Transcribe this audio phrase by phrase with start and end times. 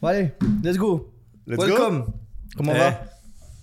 [0.00, 0.32] Bon, allez,
[0.62, 1.12] let's go.
[1.46, 1.64] Let's go.
[1.66, 2.06] Welcome.
[2.56, 2.78] Comment Eh.
[2.78, 3.04] va?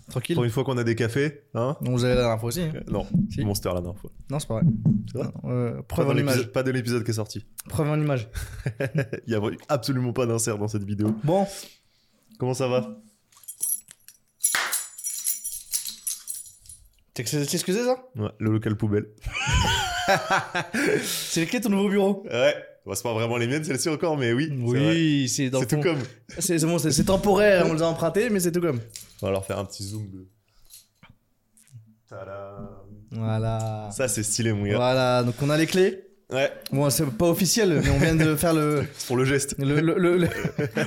[0.10, 0.36] Tranquille.
[0.36, 1.76] Pour une fois qu'on a des cafés, hein?
[1.82, 2.62] On vous avez la dernière fois aussi.
[2.62, 3.44] hein Euh, Non, Si.
[3.44, 4.12] Monster la dernière fois.
[4.30, 4.64] Non, c'est pas vrai.
[5.12, 5.28] C'est vrai?
[5.46, 6.52] Euh, Pas preuve dans en image.
[6.52, 7.46] Pas de l'épisode qui est sorti.
[7.70, 8.30] Preuve en image.
[9.28, 11.16] Il y a absolument pas d'insert dans cette vidéo.
[11.24, 11.48] Bon,
[12.38, 13.00] Comment ça va?
[17.16, 17.96] Que c'est ça?
[18.18, 19.08] Ouais, le local poubelle.
[21.04, 22.24] C'est de ton nouveau bureau.
[22.30, 22.56] Ouais.
[22.86, 24.50] Bon, c'est pas vraiment les miennes, celles-ci encore, mais oui.
[24.62, 25.98] Oui, c'est dans C'est tout comme.
[26.38, 28.80] C'est bon, c'est temporaire, on les a empruntés, mais c'est tout comme.
[29.22, 30.28] On va leur faire un petit zoom de.
[32.10, 32.70] Tadam.
[33.12, 33.90] Voilà.
[33.92, 34.76] Ça, c'est stylé, mon gars.
[34.76, 36.02] Voilà, donc on a les clés.
[36.32, 38.84] Ouais, Bon, c'est pas officiel, mais on vient de faire le.
[38.98, 39.56] c'est pour le geste.
[39.60, 40.28] le, le, le- le-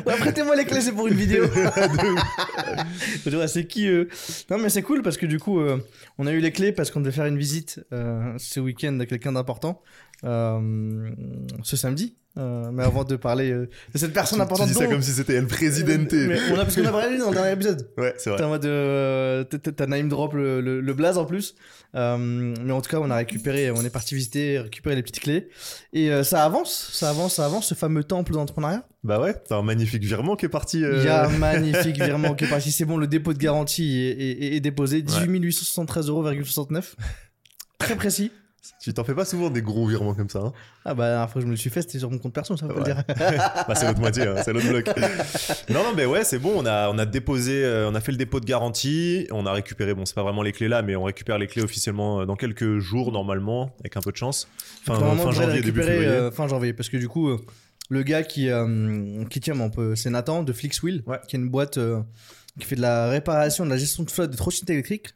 [0.05, 1.45] Ouais, prêtez-moi les clés, c'est pour une vidéo.
[3.47, 4.09] C'est qui euh
[4.51, 5.79] Non, mais c'est cool parce que du coup, euh,
[6.19, 9.07] on a eu les clés parce qu'on devait faire une visite euh, ce week-end à
[9.07, 9.81] quelqu'un d'important
[10.23, 12.15] ce samedi.
[12.37, 14.91] Euh, mais avant de parler euh, de cette personne Tu, tu importante, dis ça dont-
[14.93, 16.13] comme si c'était El Presidente.
[16.13, 17.91] Mais on a parce qu'on a parlé dans le dernier épisode.
[17.99, 18.45] Ouais, c'est T'es vrai.
[18.45, 21.57] en mode, euh, t'as- t'as t'as name drop le, le, le blaze en plus.
[21.97, 25.19] Euh, mais en tout cas, on a récupéré, on est parti visiter, récupérer les petites
[25.21, 25.49] clés.
[25.93, 28.87] Et euh, ça avance, ça avance, ça avance, ce fameux temple d'entrepreneuriat.
[29.03, 30.85] Bah ouais, t'as un magnifique virement qui est parti.
[30.85, 32.71] euh, Il y a un magnifique virement qui est parti.
[32.71, 34.11] C'est bon, le dépôt de garantie est,
[34.53, 35.03] est- est déposé.
[35.03, 36.95] 18 873,69€.
[37.79, 38.31] Très précis.
[38.81, 40.39] Tu t'en fais pas souvent des gros virements comme ça.
[40.41, 40.53] Hein
[40.85, 42.33] Ah bah, la dernière fois que je me le suis fait, c'était sur mon compte
[42.33, 42.81] perso, ça veut Ouais.
[42.81, 43.03] le dire.
[43.69, 44.87] bah, c'est l'autre moitié, hein, c'est l'autre bloc.
[45.71, 46.53] non, non, mais ouais, c'est bon.
[46.57, 49.27] On a, on a déposé, euh, on a fait le dépôt de garantie.
[49.33, 51.63] On a récupéré, bon, c'est pas vraiment les clés là, mais on récupère les clés
[51.63, 54.49] officiellement euh, dans quelques jours normalement, avec un peu de chance.
[54.85, 56.07] Fin, Normalement, fin janvier, début février.
[56.07, 56.73] euh, fin janvier.
[56.73, 57.39] Parce que du coup, euh,
[57.91, 61.19] le gars qui, euh, qui tient, on peut- c'est Nathan de Flixwheel, Ouais.
[61.27, 62.01] qui est une boîte euh,
[62.61, 65.09] qui fait de la réparation, de la gestion de flotte de trottinettes électriques.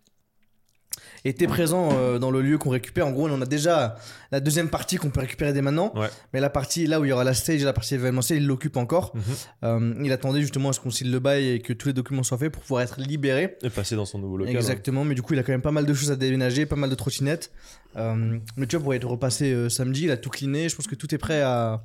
[1.25, 3.07] Était présent euh, dans le lieu qu'on récupère.
[3.07, 3.97] En gros, on a déjà
[4.33, 5.93] la deuxième partie qu'on peut récupérer dès maintenant.
[5.95, 6.09] Ouais.
[6.33, 8.77] Mais la partie là où il y aura la stage la partie événementielle, il l'occupe
[8.77, 9.13] encore.
[9.15, 9.23] Mhm.
[9.65, 12.23] Euh, il attendait justement à ce qu'on signe le bail et que tous les documents
[12.23, 13.57] soient faits pour pouvoir être libéré.
[13.63, 14.55] Et passer dans son nouveau local.
[14.55, 14.59] hein.
[14.59, 16.77] Exactement, mais du coup, il a quand même pas mal de choses à déménager, pas
[16.77, 17.53] mal de trottinettes.
[17.97, 20.69] Euh, mais tu vois, pour être repassé samedi, il a tout cliné.
[20.69, 21.85] Je pense que tout est prêt à.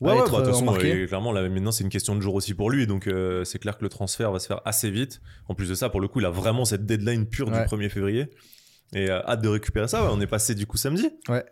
[0.00, 0.92] Ouais, ouais, être, bah, de toute façon, embarqué.
[0.92, 2.86] ouais, clairement, là, maintenant, c'est une question de jour aussi pour lui.
[2.86, 5.20] Donc, euh, c'est clair que le transfert va se faire assez vite.
[5.48, 7.88] En plus de ça, pour le coup, il a vraiment cette deadline pure du 1er
[7.88, 8.28] février.
[8.94, 10.02] Et euh, hâte de récupérer ça.
[10.04, 11.08] Ouais, on est passé du coup samedi.
[11.28, 11.44] Ouais.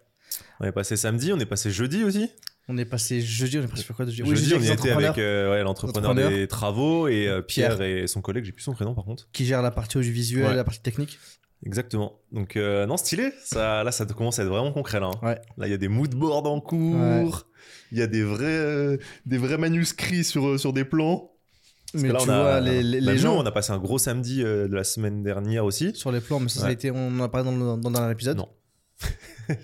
[0.60, 2.30] On est passé samedi, on est passé jeudi aussi.
[2.68, 4.28] On est passé jeudi, on est passé quoi de jeudi?
[4.34, 6.36] Jeudi, on y était avec euh, ouais, l'entrepreneur Entrepreneur.
[6.36, 7.82] des travaux et euh, Pierre, Pierre.
[8.02, 9.28] et son collègue, j'ai plus son prénom par contre.
[9.32, 10.54] qui gère la partie audiovisuelle, Ouais.
[10.56, 11.18] la partie technique.
[11.64, 12.18] Exactement.
[12.32, 13.32] Donc, euh, non, stylé.
[13.44, 15.06] Ça, là, ça commence à être vraiment concret là.
[15.14, 15.18] hein.
[15.26, 15.40] Ouais.
[15.56, 17.46] Là, il y a des moodboards en cours.
[17.92, 21.30] Il y a des vrais, des vrais manuscrits sur, sur des plans.
[21.92, 23.46] Parce Mais que là, tu on a- vois, les, les, bah, les nous, gens on
[23.46, 25.92] a passé un gros samedi euh, de la semaine dernière aussi.
[25.94, 26.74] sur les plans, mais ça, ça a Ouais.
[26.74, 28.36] été, on en a parlé dans le, dans, dans l'épisode.
[28.38, 28.48] Non.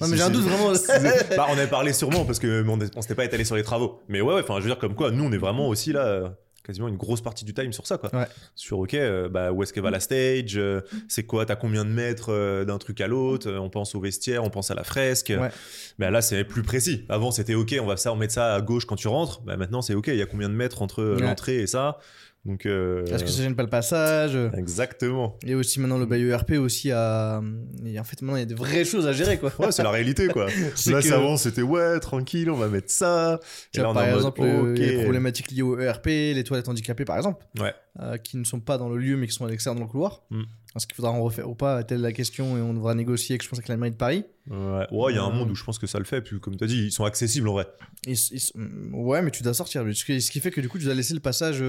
[0.00, 0.70] Non, mais j'ai un doute vraiment.
[1.36, 4.00] bah, on avait parlé sûrement parce que on, on s'était pas étalé sur les travaux.
[4.08, 6.06] Mais ouais, ouais, enfin, je veux dire, comme quoi, nous, on est vraiment aussi là,
[6.06, 6.28] euh,
[6.64, 8.14] quasiment une grosse partie du time sur ça, quoi.
[8.14, 8.26] Ouais.
[8.54, 11.84] Sur, ok, euh, bah, où est-ce qu'elle va la stage euh, C'est quoi T'as combien
[11.84, 14.74] de mètres euh, d'un truc à l'autre euh, On pense au vestiaire, on pense à
[14.74, 15.32] la fresque.
[15.36, 15.50] Ouais.
[15.98, 17.04] Bah, là, c'est plus précis.
[17.08, 19.40] Avant, c'était ok, on va ça, on met ça à gauche quand tu rentres.
[19.42, 21.22] Bah, maintenant, c'est ok, il y a combien de mètres entre euh, Ouais.
[21.22, 21.98] l'entrée et ça
[22.44, 24.36] Donc, euh, Est-ce que ça gêne pas le passage?
[24.58, 25.38] Exactement.
[25.46, 27.40] Et aussi maintenant le bail ERP aussi à.
[27.86, 29.52] Et en fait, maintenant, il y a des vraies choses à gérer, quoi.
[29.60, 30.46] Ouais, c'est la réalité, quoi.
[30.86, 33.38] Là, que- avant, c'était ouais, tranquille, on va mettre ça.
[33.74, 34.42] Et là, on par mode, exemple,
[34.74, 37.72] les problématiques liées au ERP, les toilettes handicapées, par exemple, Ouais.
[38.00, 39.90] euh, qui ne sont pas dans le lieu mais qui sont à l'extérieur dans le
[39.90, 40.22] couloir.
[40.30, 40.42] Mm.
[40.74, 41.84] Est-ce qu'il faudra en refaire ou pas?
[41.84, 44.24] Telle la question et on devra négocier, je pense, avec la mairie de Paris?
[44.50, 46.22] Ouais, ouais, il y a un Euh, monde où je pense que ça le fait,
[46.22, 47.68] puis comme tu as dit, ils sont accessibles en vrai.
[48.06, 48.50] Ils- ils-
[48.94, 49.84] ouais, mais tu dois sortir.
[49.94, 51.62] Ce qui, ce qui fait que du coup, tu dois laisser le passage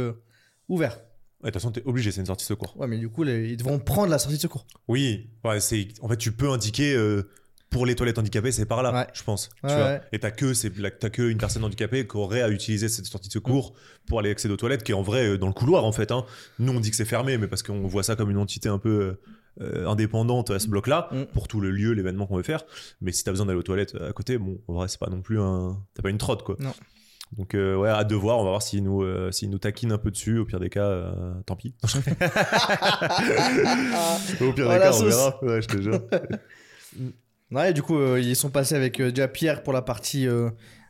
[0.70, 0.94] ouvert.
[1.42, 2.76] Ouais, De toute façon, t'es obligé, c'est une sortie de secours.
[2.78, 4.66] Ouais, mais du coup, les- ils devront prendre la sortie de secours.
[4.88, 7.30] Oui, ouais, c'est en fait tu peux indiquer euh,
[7.70, 9.08] pour les toilettes handicapées, c'est par là, Ouais.
[9.14, 9.50] je pense.
[9.64, 9.86] Ouais, tu vois.
[9.86, 10.02] ouais.
[10.14, 13.06] Et t'as que c'est la- t'as que une personne handicapée qui aurait à utiliser cette
[13.08, 13.74] sortie de secours
[14.08, 16.12] pour aller accéder aux toilettes, qui est en vrai euh, dans le couloir en fait.
[16.12, 16.24] Hein.
[16.60, 18.78] Nous on dit que c'est fermé, mais parce qu'on voit ça comme une entité un
[18.80, 19.18] peu
[19.62, 21.24] euh, indépendante à ce bloc-là Mm.
[21.34, 22.64] pour tout le lieu, l'événement qu'on veut faire.
[23.02, 25.22] Mais si t'as besoin d'aller aux toilettes à côté, bon, en vrai c'est pas non
[25.22, 26.56] plus un, t'as pas une trotte quoi.
[26.60, 26.74] Non.
[27.38, 29.98] Donc euh, ouais, hâte de voir, on va voir s'ils nous, euh, nous taquinent un
[29.98, 30.38] peu dessus.
[30.38, 31.74] Au pire des cas, euh, tant pis.
[31.84, 31.88] Au
[34.54, 35.44] pire Oh, des cas, on verra.
[35.44, 36.00] Ouais, je te jure.
[37.52, 40.28] Ouais, du coup, euh, ils sont passés avec euh, déjà Pierre pour la partie.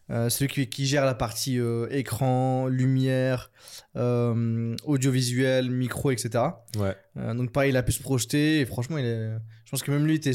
[0.10, 1.60] Celui qui, qui gère la partie
[1.90, 3.52] écran, lumière,
[3.96, 6.44] audiovisuel, micro, etc.
[6.78, 6.96] Ouais.
[7.34, 9.32] Donc pareil, il a pu se projeter et franchement, il est...
[9.66, 10.34] je pense que même lui, était,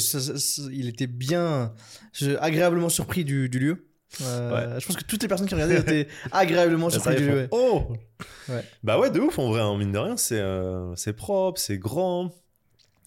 [0.73, 1.73] il était bien
[2.41, 3.88] agréablement surpris du, du lieu.
[4.23, 7.27] Euh, Je pense que toutes les personnes qui regardaient étaient agréablement Ça, surpris ils du
[7.29, 7.41] font, lieu.
[7.43, 7.49] ouais.
[7.53, 7.93] Oh
[8.49, 8.65] Ouais.
[8.83, 12.33] Bah ouais, de ouf en vrai, en mine de rien, c'est euh, propre, c'est grand,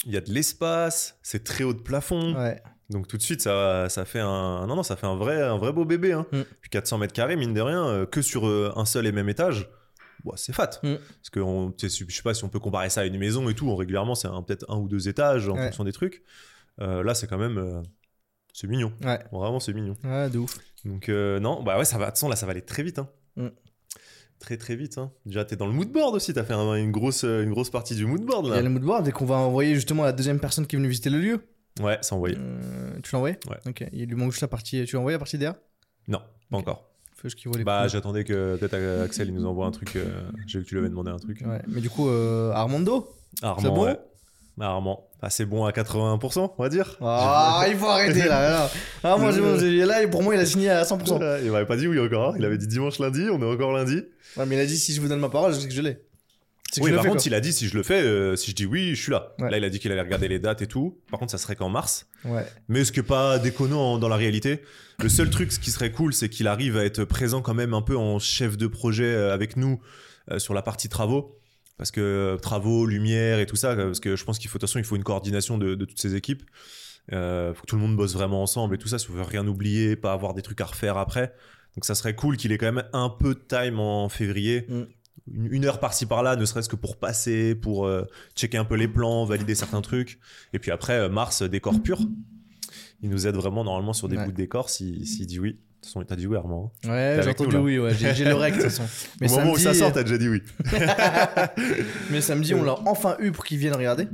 [0.05, 2.33] il y a de l'espace, c'est très haut de plafond.
[2.89, 4.67] Donc tout de suite, ça, ça fait un.
[4.67, 6.11] Non, non, ça fait un vrai, un vrai beau bébé.
[6.11, 6.25] Hein.
[6.33, 6.41] Mm.
[6.61, 9.29] Puis 400 mètres carrés, mine de rien, euh, que sur euh, un seul et même
[9.29, 9.69] étage.
[10.25, 10.71] bon, c'est fat.
[10.83, 10.95] Mm.
[10.95, 13.53] Parce que on, je sais pas si on peut comparer ça à une maison et
[13.55, 13.69] tout.
[13.69, 16.21] on- régulièrement, c'est peut-être un ou deux étages en fonction des trucs.
[16.81, 17.81] Euh, là, c'est quand même.
[18.53, 18.91] C'est mignon.
[19.03, 19.19] Ouais.
[19.31, 19.95] Vraiment, c'est mignon.
[20.03, 20.57] Ouais, de ouf.
[20.85, 22.05] Donc, euh, non, bah ouais, ça va.
[22.05, 22.99] De toute façon, là, ça va aller très vite.
[22.99, 23.07] Hein.
[23.37, 23.47] Mm.
[24.39, 24.97] Très, très vite.
[24.97, 25.11] Hein.
[25.25, 26.33] Déjà, t'es dans le mood board aussi.
[26.33, 28.61] T'as fait un- une, grosse, euh, une grosse partie du mood board Il y a
[28.61, 30.89] le mood board et qu'on va envoyer justement à la deuxième personne qui est venue
[30.89, 31.39] visiter le lieu.
[31.79, 32.35] Ouais, c'est envoyé.
[32.39, 33.57] Euh, tu l'as envoyé Ouais.
[33.67, 33.85] Ok.
[33.93, 34.83] Il lui manque juste la partie.
[34.85, 35.55] Tu l'as envoyé la partie DA
[36.07, 36.19] Non,
[36.49, 36.61] pas Ok.
[36.67, 36.87] encore.
[37.55, 39.95] Les Bah, j'attendais que peut-être Axel il nous envoie un truc.
[39.95, 41.43] euh, J'ai vu que tu lui avais demandé un truc.
[41.45, 41.61] Ouais.
[41.67, 43.13] Mais du coup, euh, Armando?
[43.43, 43.83] Armand, C'est bon?
[43.85, 43.99] ouais.
[44.67, 45.07] Armand.
[45.21, 46.97] Ah, c'est bon à 80%, on va dire.
[47.01, 48.49] Ah, il faut arrêter là.
[48.49, 48.71] là.
[49.03, 51.19] Ah, moi, bon, j'ai- là, pour moi, il a signé à 100%.
[51.19, 52.29] Ouais, Il m'avait pas dit oui encore.
[52.31, 52.35] hein.
[52.39, 53.27] Il avait dit dimanche, lundi.
[53.31, 54.01] On est encore lundi.
[54.37, 55.81] Ouais, mais il a dit si je vous donne ma parole, je sais que je
[55.81, 55.99] l'ai.
[56.79, 57.23] Oui, je par contre, quoi.
[57.27, 59.33] il a dit si je le fais, euh, si je dis oui, je suis là.
[59.39, 59.51] Ouais.
[59.51, 60.97] Là, il a dit qu'il allait regarder les dates et tout.
[61.11, 62.07] Par contre, ça serait qu'en mars.
[62.23, 62.45] Ouais.
[62.69, 64.61] Mais ce qui est pas déconnant dans la réalité.
[65.03, 67.73] Le seul truc, ce qui serait cool, c'est qu'il arrive à être présent quand même
[67.73, 69.81] un peu en chef de projet euh, avec nous
[70.31, 71.37] euh, sur la partie travaux.
[71.81, 74.61] Parce que euh, travaux, lumière et tout ça, parce que je pense qu'il faut, de
[74.61, 76.43] toute façon, il faut une coordination de, de toutes ces équipes.
[77.11, 79.23] Euh, faut que tout le monde bosse vraiment ensemble et tout ça, si on veut
[79.23, 81.33] rien oublier, pas avoir des trucs à refaire après.
[81.75, 84.67] Donc ça serait cool qu'il ait quand même un peu de time en février.
[84.69, 84.81] Mm.
[85.33, 88.03] Une, une heure par-ci par-là, ne serait-ce que pour passer, pour euh,
[88.35, 90.19] checker un peu les plans, valider certains trucs.
[90.53, 91.97] Et puis après, euh, mars, euh, décor pur.
[93.01, 94.25] Il nous aide vraiment normalement sur des Ouais.
[94.25, 95.57] bouts de décor s'il si, dit oui.
[95.81, 96.71] De toute façon, t'as dit oui, Armand.
[96.85, 96.89] hein.
[96.91, 97.95] Ouais, j'ai entendu oui, ouais.
[97.95, 98.83] J'ai j'ai le rec, de toute façon.
[99.21, 100.43] Mais Au moment où ça samedi, sort, t'as déjà dit oui.
[102.11, 104.07] mais samedi, on l'a enfin eu pour qu'il vienne regarder.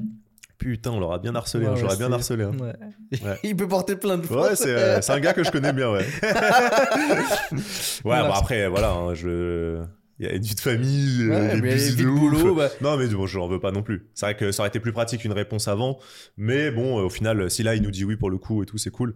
[0.58, 1.66] Putain, on l'aura bien harcelé.
[1.66, 2.46] Ouais, hein, ouais, J'aurais bien harcelé.
[2.46, 2.52] hein.
[2.60, 3.20] Ouais.
[3.22, 3.38] Ouais.
[3.44, 4.50] il peut porter plein de fois.
[4.50, 6.06] Ouais, c'est euh, c'est un gars que je connais bien, ouais.
[6.24, 7.60] ouais,
[8.04, 8.28] Voilà.
[8.30, 9.84] bon, après, voilà, hein, je.
[10.20, 12.70] Il y a une vie de famille, euh, Ouais, busy vite de boulot, bah.
[12.82, 14.08] Non, mais bon, je n'en veux pas non plus.
[14.16, 16.00] C'est vrai que ça aurait été plus pratique une réponse avant.
[16.38, 18.66] Mais bon, euh, au final, si là, il nous dit oui pour le coup et
[18.66, 19.14] tout, c'est cool.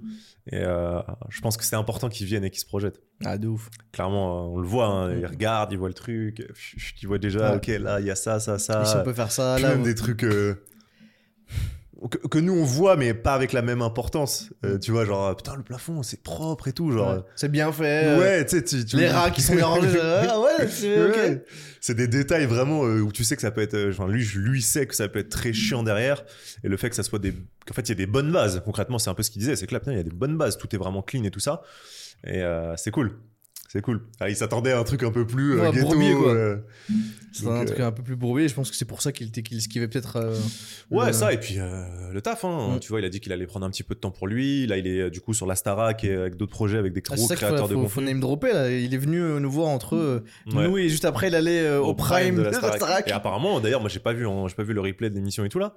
[0.51, 1.00] Et euh,
[1.30, 3.01] je pense que c'est important qu'il vienne et qu'il se projette.
[3.25, 3.69] Ah, de ouf.
[3.92, 6.44] Clairement, on le voit, hein, il regarde, il voit le truc.
[6.53, 7.57] chut, Il voit déjà, Ouais.
[7.57, 8.83] ok, là, il y a ça, ça, ça.
[8.83, 9.69] Et si on peut faire ça, là.
[9.69, 10.56] même des trucs euh,
[12.09, 15.36] que, que nous on voit mais pas avec la même importance Euh, tu vois genre
[15.36, 17.21] putain le plafond c'est propre et tout genre Ouais.
[17.36, 18.06] C'est bien fait.
[18.06, 19.88] euh, euh, ouais tu sais tu, tu- Les rats qui sont bien rangés.
[19.95, 21.00] euh, Ah ouais, c'est.
[21.00, 21.94] Ouais.
[21.95, 24.39] des détails vraiment euh, où tu sais que ça peut être euh, genre lui je-
[24.39, 26.24] lui sait que ça peut être très chiant derrière
[26.63, 27.33] et le fait que ça soit des
[27.68, 29.56] qu'en fait il y a des bonnes bases concrètement c'est un peu ce qu'il disait
[29.56, 31.31] c'est que là putain il y a des bonnes bases tout est vraiment clean et
[31.31, 31.62] tout ça
[32.25, 33.12] et euh, c'est cool
[33.71, 36.13] c'est cool Ah, il s'attendait à un truc un peu plus euh, Ouais, ghetto bourbier,
[36.13, 36.33] quoi.
[36.33, 36.57] euh,
[37.44, 38.47] Donc, un euh, truc un peu plus bourbé.
[38.50, 40.18] Je pense que c'est pour ça qu'il était- qu'il esquivait peut-être.
[40.18, 40.35] euh,
[40.89, 42.75] Ouais, le- ça, et puis euh, le taf, hein.
[42.75, 42.79] Mm.
[42.81, 44.68] tu vois, il a dit qu'il allait prendre un petit peu de temps pour lui.
[44.68, 47.01] Là, il est euh, du coup sur la Starac et avec d'autres projets, avec des
[47.09, 48.07] Ah, gros ça créateurs faut, de faut, faut contenu.
[48.12, 48.69] name dropper là.
[48.69, 50.23] Il est venu euh, nous voir entre euh,
[50.53, 50.68] Ouais.
[50.68, 53.07] nous et juste après il allait euh, au, prime, de la Starac.
[53.07, 55.45] Et apparemment, d'ailleurs, moi, j'ai pas vu, en- j'ai pas vu le replay de l'émission
[55.45, 55.75] et tout là.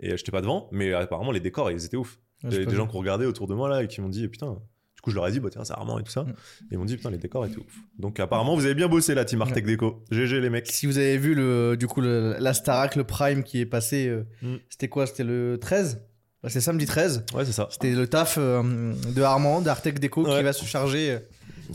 [0.00, 2.18] Et euh, j'étais pas devant, mais apparemment, les décors, ils étaient ouf.
[2.42, 4.58] Des gens qui regardé autour de moi là et qui m'ont dit, putain.
[5.04, 6.22] Coup, je leur ai dit, bah tiens, c'est Armand et tout ça.
[6.22, 6.30] Mm.
[6.30, 6.34] Et
[6.72, 7.66] ils m'ont dit, putain, les décors étaient ouf.
[7.98, 10.02] Donc, apparemment, vous avez bien bossé la team Artec Déco.
[10.10, 10.66] GG, les mecs.
[10.70, 14.08] Si vous avez vu le, du coup le, la Starac, le prime qui est passé,
[14.08, 14.56] euh, Mm.
[14.70, 15.06] c'était quoi?
[15.06, 16.00] C'était le 13
[16.42, 17.24] Ouais, C'est samedi 13.
[17.34, 17.68] Ouais, c'est ça.
[17.70, 20.38] C'était le taf euh, de Armand, d'Artec Déco, Ouais.
[20.38, 21.18] qui va se charger euh,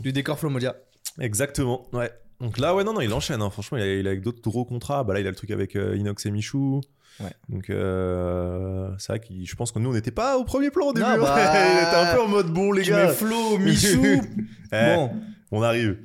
[0.01, 0.75] du décor Flomodia.
[1.19, 2.11] Exactement, ouais.
[2.41, 3.41] Donc là, ouais, non, non, il enchaîne.
[3.41, 3.49] hein.
[3.49, 5.03] Franchement, il a, il a avec d'autres gros contrats.
[5.03, 6.81] Bah là, il a le truc avec euh, Inox et Michou.
[7.19, 7.31] Ouais.
[7.49, 10.87] Donc, euh, c'est vrai que je pense que nous, on n'était pas au premier plan
[10.87, 11.05] au début.
[11.05, 11.17] Non, hein.
[11.19, 13.07] bah, il était un peu en mode bon, les Tu gars.
[13.07, 14.21] mets Flo, Michou.
[14.71, 15.11] Eh, bon,
[15.51, 15.97] On arrive.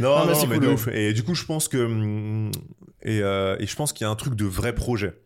[0.00, 0.88] non, Non, non, mais mais cool, de ouf.
[0.92, 2.48] Et du coup, je pense que.
[3.02, 5.20] Et, euh, et je pense qu'il y a un truc de vrai projet.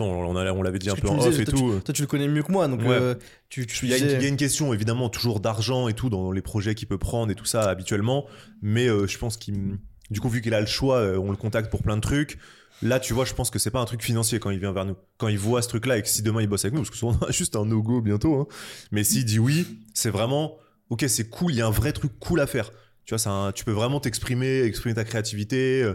[0.00, 0.04] On,
[0.36, 1.80] on l'avait dit un peu en tu off disais, et toi, tout.
[1.84, 2.86] toi tu le connais mieux que moi, donc Ouais.
[2.90, 3.14] euh,
[3.48, 5.88] tu, tu Il y, a une, disais- il y a une question évidemment toujours d'argent
[5.88, 8.26] et tout dans les projets qu'il peut prendre et tout ça habituellement,
[8.62, 9.78] mais euh, je pense qu'il,
[10.10, 12.38] du coup vu qu'il a le choix, euh, on le contacte pour plein de trucs.
[12.82, 14.84] Là, tu vois, je pense que c'est pas un truc financier quand il vient vers
[14.84, 14.96] nous.
[15.16, 16.96] Quand il voit ce truc-là et que si demain il bosse avec nous, parce que
[16.96, 18.46] souvent on a juste un no-go bientôt, hein.
[18.92, 20.58] mais s'il dit oui, c'est vraiment,
[20.90, 22.70] ok, c'est cool, il y a un vrai truc cool à faire.
[23.06, 25.90] Tu vois, un- tu peux vraiment t'exprimer, exprimer ta créativité.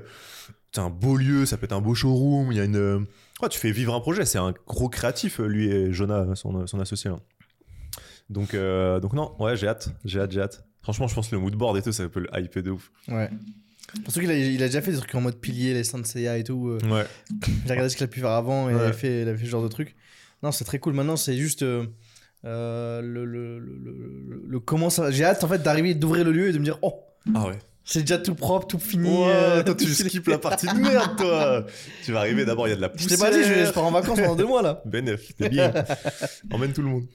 [0.73, 3.05] C'est un beau lieu, ça peut être un beau showroom, il y a une.
[3.43, 6.65] Euh, tu fais vivre un projet, c'est un gros créatif, euh, lui et Jonah, son,
[6.67, 7.09] son associé.
[7.09, 7.19] là.
[8.29, 10.63] Donc, euh, donc non, ouais, j'ai hâte, j'ai hâte, j'ai hâte.
[10.81, 12.91] Franchement, je pense que le mood board et tout, ça peut le hyper de ouf.
[13.07, 13.29] Ouais.
[14.05, 16.43] Surtout qu'il a, il a déjà fait des trucs en mode pilier, les Senseiya et
[16.43, 16.69] tout.
[16.69, 16.79] euh.
[16.89, 17.05] Ouais.
[17.65, 19.45] J'ai regardé ce qu'il a pu faire avant et il, avait fait, il avait fait
[19.45, 19.95] ce genre de truc.
[20.43, 20.93] Non, c'est très cool.
[20.93, 21.85] Maintenant, c'est juste euh,
[22.45, 23.59] euh, le, le,
[24.47, 25.11] le, comment ça.
[25.11, 27.01] J'ai hâte en fait d'arriver, d'ouvrir le lieu et de me dire Oh,
[27.35, 27.59] Ah ouais.
[27.91, 29.09] C'est déjà tout propre, tout fini.
[29.09, 31.65] Ouais, euh, toi, tu skippes la partie de merde, toi.
[32.03, 33.09] tu vas arriver d'abord, il y a de la Je poussière.
[33.19, 34.81] t'ai pas dit, je, je pars en vacances pendant deux mois là.
[34.85, 35.73] Benef, t'es bien.
[36.51, 37.05] Emmène tout le monde.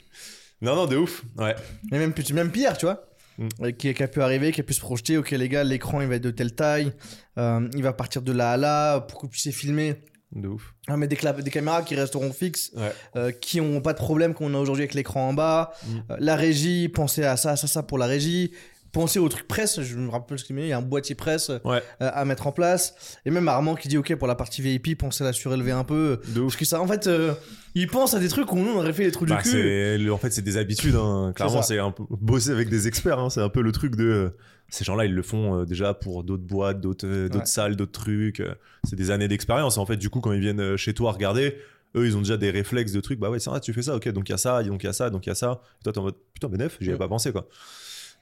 [0.61, 1.23] Non, non, de ouf.
[1.37, 1.55] Ouais.
[1.91, 3.07] Mais même, même pire, tu vois.
[3.39, 3.49] Mm.
[3.63, 5.17] euh, Qui, qui a pu arriver, qui a pu se projeter.
[5.19, 6.93] Ok, les gars, l'écran il va être de telle taille.
[7.39, 9.97] euh, il va partir de là à là pour que vous puissiez filmer.
[10.33, 10.75] De ouf.
[10.89, 12.73] Ah, mais des, caméras qui resteront fixes.
[12.75, 12.93] Ouais.
[13.17, 15.73] euh, qui ont pas de problème qu'on a aujourd'hui avec l'écran en bas.
[15.87, 15.97] Mm.
[16.11, 18.53] Euh, la régie, pensez à ça, ça, ça pour la régie.
[18.97, 19.81] Penser au truc presse.
[19.83, 20.63] Je me rappelle ce qu'il met.
[20.63, 22.95] Il y a un boîtier presse euh, à mettre en place.
[23.27, 25.85] Et même Armand qui dit ok pour la partie VIP, pensez à la surélever un
[25.85, 26.21] peu.
[26.29, 26.47] De ouf.
[26.47, 27.35] Parce que ça, en fait, euh,
[27.75, 30.11] il pense à des trucs où nous on aurait fait les trous Bah, du cul.
[30.11, 30.95] en fait, c'est des habitudes.
[30.97, 31.33] hein.
[31.37, 31.69] Clairement, ça.
[31.69, 33.19] c'est un peu bosser avec des experts.
[33.19, 33.29] hein.
[33.31, 34.05] C'est un peu le truc de.
[34.05, 34.29] euh,
[34.71, 37.45] Ces gens-là, ils le font euh, déjà pour d'autres boîtes, d'autres Ouais.
[37.45, 38.43] salles, d'autres trucs.
[38.85, 39.79] C'est des années d'expérience.
[39.79, 41.57] En fait, du coup, quand ils viennent chez toi regarder,
[41.97, 43.19] eux, ils ont déjà des réflexes de trucs.
[43.21, 44.09] Bah ouais, c'est vrai, tu fais ça, ok.
[44.13, 45.61] Donc il y a ça, donc il y a ça, donc il y a ça.
[45.81, 46.99] Et toi, t'es en mode putain, bénéf, j'y avais Ouais.
[46.99, 47.47] pas pensé, quoi.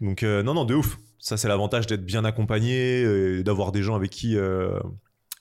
[0.01, 0.99] Donc, euh, non, non, de ouf.
[1.19, 4.37] Ça, c'est l'avantage d'être bien accompagné, euh, et d'avoir des gens avec qui.
[4.37, 4.79] euh,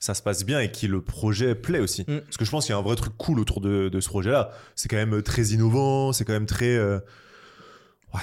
[0.00, 2.02] ça se passe bien et qui le projet plaît aussi.
[2.02, 2.20] Mm.
[2.20, 4.08] Parce que je pense qu'il y a un vrai truc cool autour de, de ce
[4.10, 4.50] projet-là.
[4.74, 6.98] C'est quand même très innovant, c'est quand même très, euh,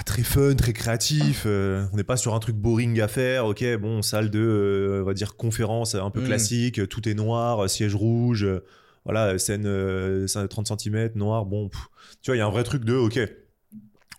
[0.06, 1.42] très fun, très créatif.
[1.46, 3.46] euh, on n'est pas sur un truc boring à faire.
[3.46, 6.24] Ok, bon, salle de, euh, on va dire, conférence un peu Mm.
[6.26, 8.64] classique, tout est noir, siège rouge, euh,
[9.04, 11.46] voilà, scène euh, scène de 30 cm, noir.
[11.46, 11.80] Bon, pff.
[12.22, 13.18] tu vois, il y a un vrai truc de, ok,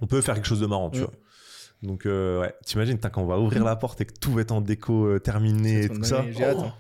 [0.02, 1.04] on peut faire quelque chose de marrant, tu Mm.
[1.04, 1.14] vois.
[1.84, 4.52] Donc, euh, ouais, t'imagines, quand on va ouvrir la porte et que tout va être
[4.52, 6.26] en déco euh, terminé et C'est tout ça.
[6.32, 6.74] j'ai hâte, Oh, hein.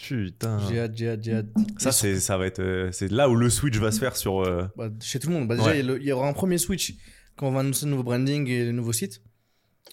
[0.00, 0.58] Putain.
[0.68, 1.46] J'ai hâte, j'ai hâte, j'ai hâte.
[1.78, 4.40] Ça, c'est, ça va être, euh, c'est là où le switch va se faire sur.
[4.42, 5.48] euh, Bah, chez tout le monde.
[5.48, 5.80] Bah, déjà, Ouais.
[5.80, 6.94] il y a le- il y aura un premier switch
[7.36, 9.22] quand on va annoncer le nouveau branding et le nouveau site.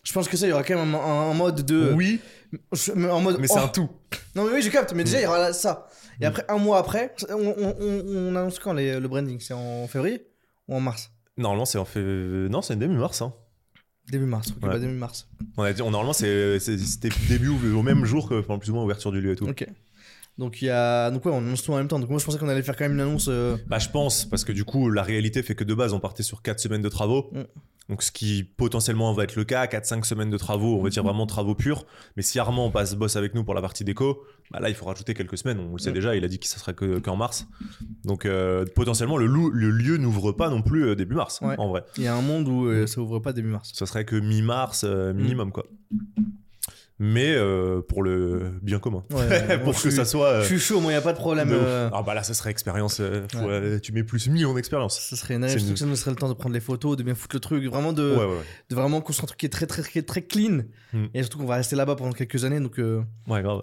[0.03, 1.93] Je pense que ça, il y aura quand même un, un- un mode de.
[1.95, 2.19] Oui,
[2.73, 3.37] Je- mais en mode.
[3.39, 3.53] mais oh.
[3.55, 3.89] c'est un tout.
[4.35, 4.93] Non, mais oui, je capte.
[4.93, 5.87] Mais déjà, il y aura là- ça.
[6.19, 6.27] Et Mm.
[6.27, 9.39] après, un mois après, on, on, on- on annonce quand les- le branding?
[9.39, 10.27] C'est en février
[10.67, 11.11] ou en mars?
[11.37, 12.01] Normalement, c'est en fait.
[12.03, 13.21] Non, c'est début mars.
[13.21, 13.33] Hein.
[14.09, 14.49] Début mars.
[14.57, 14.69] Ok, Ouais.
[14.69, 15.27] bah, début mars.
[15.57, 18.57] On a dit, on- normalement, c'est, c'est- c'était début ou au même jour que, enfin,
[18.57, 19.47] plus ou moins, ouverture du lieu et tout.
[19.47, 19.65] Ok.
[20.37, 21.11] Donc, il y a.
[21.11, 21.99] Donc, ouais, on annonce tout en même temps.
[21.99, 23.27] Donc, moi, je pensais qu'on allait faire quand même une annonce.
[23.29, 25.99] euh, Bah, je pense, parce que du coup, la réalité fait que de base, on
[25.99, 27.29] partait sur 4 semaines de travaux.
[27.33, 27.41] Mm.
[27.89, 31.03] Donc, ce qui potentiellement va être le cas, 4-5 semaines de travaux, on va dire
[31.03, 31.85] vraiment travaux purs.
[32.15, 34.85] Mais si Armand passe bosse avec nous pour la partie déco, bah là, il faut
[34.85, 35.59] rajouter quelques semaines.
[35.59, 35.93] On le sait Mm.
[35.93, 37.47] déjà, il a dit que ça serait que- qu'en mars.
[38.05, 41.55] Donc, euh, potentiellement, le, lou- le lieu n'ouvre pas non plus euh, début mars, Ouais.
[41.57, 41.83] en vrai.
[41.97, 43.71] Il y a un monde où euh, ça ouvre pas début mars.
[43.73, 45.65] Ce serait que mi-mars euh, minimum, quoi.
[47.03, 49.01] Mais euh, pour le bien commun.
[49.09, 50.27] Ouais, pour que ça soit.
[50.27, 51.49] euh, Je suis chaud, moi, il n'y a pas de problème.
[51.49, 52.99] de euh, Ah bah là, ça serait expérience.
[52.99, 53.79] Ouais.
[53.81, 54.99] tu mets plus 1000 en expérience.
[54.99, 56.95] Ça serait une je une- que ça nous serait le temps de prendre les photos,
[56.97, 58.15] de bien foutre le truc, vraiment de,
[58.69, 60.59] de vraiment construire un truc qui est très très très, très clean.
[60.93, 61.05] Hmm.
[61.15, 63.61] Et surtout qu'on va rester là-bas pendant quelques années, donc Ouais, grave.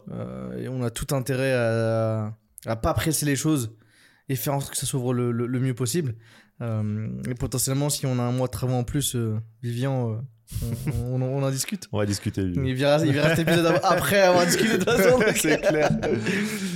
[0.59, 2.35] et on a tout intérêt à,
[2.66, 3.76] à pas presser les choses
[4.28, 6.16] et faire en sorte que ça s'ouvre le, le- le mieux possible.
[6.61, 9.16] Et potentiellement, si on a un mois de travaux en plus,
[9.62, 10.25] Vivian,
[11.05, 11.88] on, on- on en discute.
[11.93, 12.43] On va discuter.
[12.43, 15.19] Il verra, il verra cet épisode après avoir discuté de toute façon.
[15.37, 15.90] C'est clair.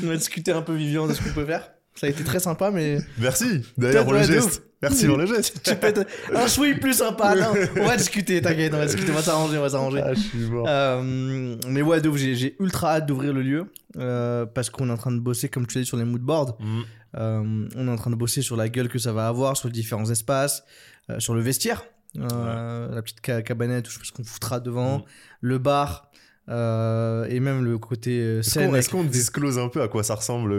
[0.04, 1.70] on va discuter un peu Vivian de ce qu'on peut faire.
[1.94, 4.62] Ça a été très sympa, mais Merci d'ailleurs pour le geste.
[4.80, 5.62] Merci pour le geste.
[5.62, 7.34] tu peux être un chouï plus sympa.
[7.36, 10.00] Non, on va discuter, t'inquiète, on va discuter, on va s'arranger, on va s'arranger.
[10.02, 10.66] Ah, je suis mort.
[10.68, 13.66] Euh, mais ouais, j'ai ultra hâte d'ouvrir le lieu
[13.98, 16.20] euh, parce qu'on est en train de bosser, comme tu l'as dit, sur les mood
[16.22, 16.56] boards.
[16.60, 16.80] Mm.
[17.18, 19.68] Euh, on est en train de bosser sur la gueule que ça va avoir, sur
[19.68, 20.64] les différents espaces,
[21.10, 21.84] euh, sur le vestiaire,
[22.18, 25.02] euh, la petite ca- cabanette, je sais pas ce qu'on foutra devant, Mm.
[25.42, 26.08] le bar.
[26.48, 28.70] euh, et même le côté euh, Est-ce scène.
[28.70, 30.58] qu'on est-ce qu'on disclose un peu à quoi ça ressemble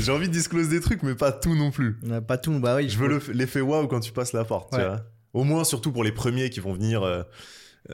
[0.00, 1.98] J'ai envie de disclose des trucs, mais pas tout non plus.
[2.26, 2.88] Pas tout, bah oui.
[2.88, 4.72] Je veux le- l'effet waouh quand tu passes la porte.
[4.72, 5.02] tu vois.
[5.34, 7.02] Au moins, surtout pour les premiers qui vont venir.
[7.02, 7.22] euh,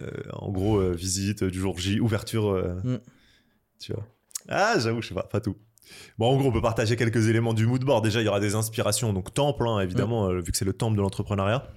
[0.01, 2.53] euh, en gros, euh, visite du jour J, ouverture.
[2.85, 2.99] Mm.
[3.81, 4.07] Tu vois.
[4.49, 5.57] Ah, j'avoue, je sais pas, pas tout.
[6.19, 8.03] Bon, en gros, on peut partager quelques éléments du mood board.
[8.05, 9.13] Déjà, il y aura des inspirations.
[9.13, 11.69] Donc, temple, hein, évidemment, euh, vu que c'est le temple de l'entrepreneuriat.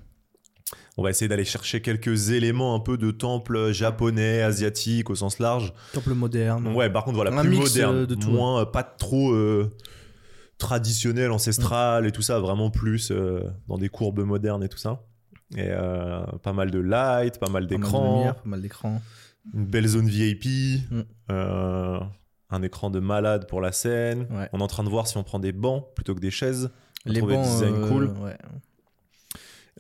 [0.97, 5.39] On va essayer d'aller chercher quelques éléments un peu de temple japonais, asiatique au sens
[5.39, 5.73] large.
[5.93, 6.67] Temple moderne.
[6.75, 8.29] Ouais, par contre, voilà, Un plus mix, moderne, euh, de tout.
[8.29, 9.69] moins, euh, pas trop euh,
[10.57, 15.03] traditionnel, ancestral et tout ça, vraiment plus euh, dans des courbes modernes et tout ça.
[15.55, 19.01] Et euh, pas mal de light, pas mal lumière, pas mal d'écran.
[19.53, 21.01] une belle zone VIP, Mm.
[22.51, 24.27] un écran de malade pour la scène.
[24.31, 24.49] Ouais.
[24.53, 26.69] On est en train de voir si on prend des bancs plutôt que des chaises.
[27.05, 28.05] On Les bancs, des designs cool.
[28.21, 28.38] ouais.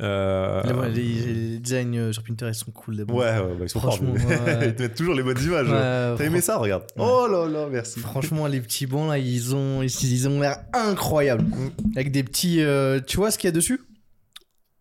[0.01, 1.03] Euh, Les, bancs, les-
[1.33, 3.03] les designs euh, sur Pinterest sont cool.
[3.03, 3.17] Bancs.
[3.17, 3.79] Ouais, ouais, bah, ils sont.
[3.81, 4.19] Franchement, ouais.
[4.67, 5.67] ils te mettent toujours les bonnes images.
[5.67, 6.83] Ouais, T'as aimé ça Regarde.
[6.97, 7.99] Oh là là, merci.
[7.99, 11.43] Franchement, les petits bancs là, ils ont, ils, ont l'air incroyables.
[11.43, 11.71] Mm.
[11.97, 13.81] Avec des petits, euh, tu vois ce qu'il y a dessus?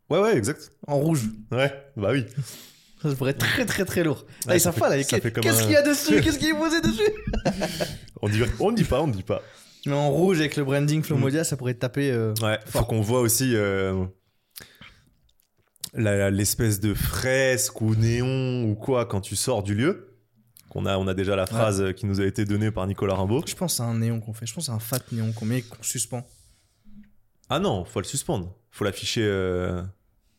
[0.09, 0.71] Ouais, ouais, exact.
[0.87, 1.25] En rouge.
[1.51, 2.25] Ouais, bah oui.
[3.03, 4.25] Ça pourrait être très très très lourd.
[4.47, 4.97] Là, ils savent pas là.
[5.03, 6.21] Qu'est-ce un- qu'il y a dessus?
[6.23, 7.11] Qu'est-ce qui est posé dessus?
[8.23, 9.43] On dit, on dit pas, on dit pas.
[9.87, 12.11] Mais en rouge avec le branding Flomodia, ça pourrait taper.
[12.11, 14.05] euh, Ouais, faut qu'on voit aussi euh,
[15.99, 20.05] l'espèce de fresque ou néon ou quoi quand tu sors du lieu.
[20.71, 23.43] Qu'on a, on a déjà la phrase qui nous a été donnée par Nicolas Rimbaud.
[23.47, 24.45] Je pense c'est un néon qu'on fait.
[24.47, 26.27] Je pense c'est un fat néon qu'on met, qu'on suspend.
[27.49, 28.55] Ah non, faut le suspendre.
[28.71, 29.25] Faut l'afficher.
[29.25, 29.83] euh,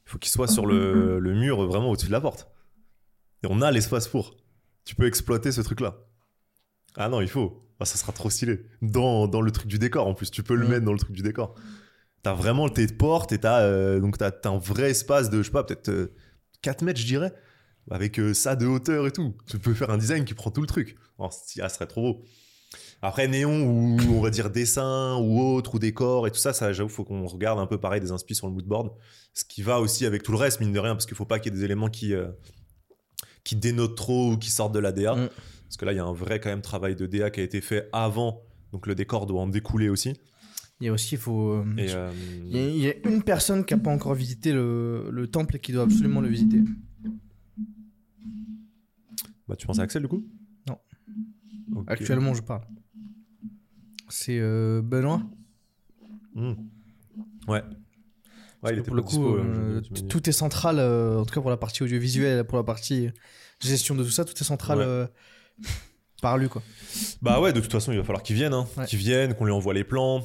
[0.06, 2.48] faut qu'il soit sur le, le mur vraiment au-dessus de la porte.
[3.44, 4.38] Et on a l'espace pour.
[4.86, 5.98] Tu peux exploiter ce truc-là.
[6.96, 7.68] Ah non, il faut.
[7.80, 8.66] Ah, ça sera trop stylé.
[8.84, 10.30] Dans, dans le truc du décor en plus.
[10.30, 11.56] Tu peux le mettre dans le truc du décor.
[12.24, 15.44] T'as vraiment tes portes et t'as euh, donc t'as t'as un vrai espace de, je
[15.44, 16.14] sais pas, peut-être euh,
[16.62, 17.34] 4 mètres, je dirais.
[17.92, 19.36] avec euh, ça de hauteur et tout.
[19.50, 20.96] Tu peux faire un design qui prend tout le truc.
[21.18, 22.26] Alors, c- ah, serait trop beau.
[23.02, 26.74] Après, néon ou on va dire dessin ou autre ou décor et tout ça, ça
[26.74, 28.92] j'avoue, faut qu'on regarde un peu pareil des inspi sur le moodboard.
[29.34, 31.40] Ce qui va aussi avec tout le reste, mine de rien, parce qu'il faut pas
[31.40, 32.28] qu'il y ait des éléments qui, euh,
[33.46, 35.16] qui dénotent trop ou qui sortent de la DA.
[35.16, 35.30] Mm.
[35.66, 37.44] Parce que là, il y a un vrai quand même travail de DA qui a
[37.44, 38.42] été fait avant.
[38.74, 40.20] Donc le décor doit en découler aussi.
[40.82, 41.52] Il y a aussi, il faut.
[41.52, 42.10] euh, Et, euh,
[42.46, 45.28] il, y a, il y a une personne qui n'a pas encore visité le, le
[45.28, 46.62] temple et qui doit absolument le visiter.
[49.48, 50.24] bah, tu penses à Axel du coup?
[50.68, 50.78] Non.
[51.88, 52.62] Actuellement, je parle.
[54.10, 55.22] C'est euh, Benoît?
[56.36, 56.54] Hmm.
[57.48, 57.64] Ouais.
[58.62, 60.08] Ouais, il que était pour le coup, dispo, euh, dis.
[60.08, 63.10] tout est central, euh, en tout cas pour la partie audiovisuelle, pour la partie
[63.62, 64.84] gestion de tout ça, tout est central Ouais.
[64.86, 65.08] euh,
[66.22, 66.62] par lui, quoi.
[67.22, 68.68] Bah ouais, de toute façon, il va falloir qu'ils viennent, hein.
[68.78, 68.86] Ouais.
[68.86, 70.24] qu'ils viennent, qu'on lui envoie les plans.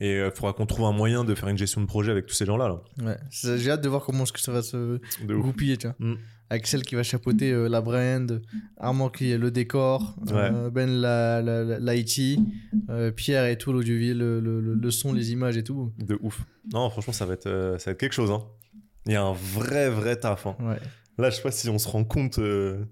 [0.00, 2.34] Et il faudra qu'on trouve un moyen de faire une gestion de projet avec tous
[2.34, 2.68] ces gens-là.
[2.68, 2.82] Là.
[3.02, 3.16] Ouais.
[3.58, 5.96] J'ai hâte de voir comment que ça va se goupiller, tu vois.
[5.98, 6.18] Mm.
[6.50, 8.40] Axel qui va chapeauter euh, la brand,
[8.76, 10.86] Armand qui est le décor, euh, Ben
[11.80, 12.38] l'IT,
[12.88, 14.40] euh, Pierre et tout, l'audiovisuel, le,
[14.74, 15.92] le, son, les images et tout.
[15.98, 16.44] De ouf.
[16.72, 18.30] Non, franchement, ça va être, euh, ça va être quelque chose.
[18.30, 18.44] Hein.
[19.06, 20.46] Il y a un vrai, vrai taf.
[20.46, 20.56] hein.
[20.60, 20.78] Ouais.
[21.18, 22.84] Là, je sais pas si on se rend compte euh,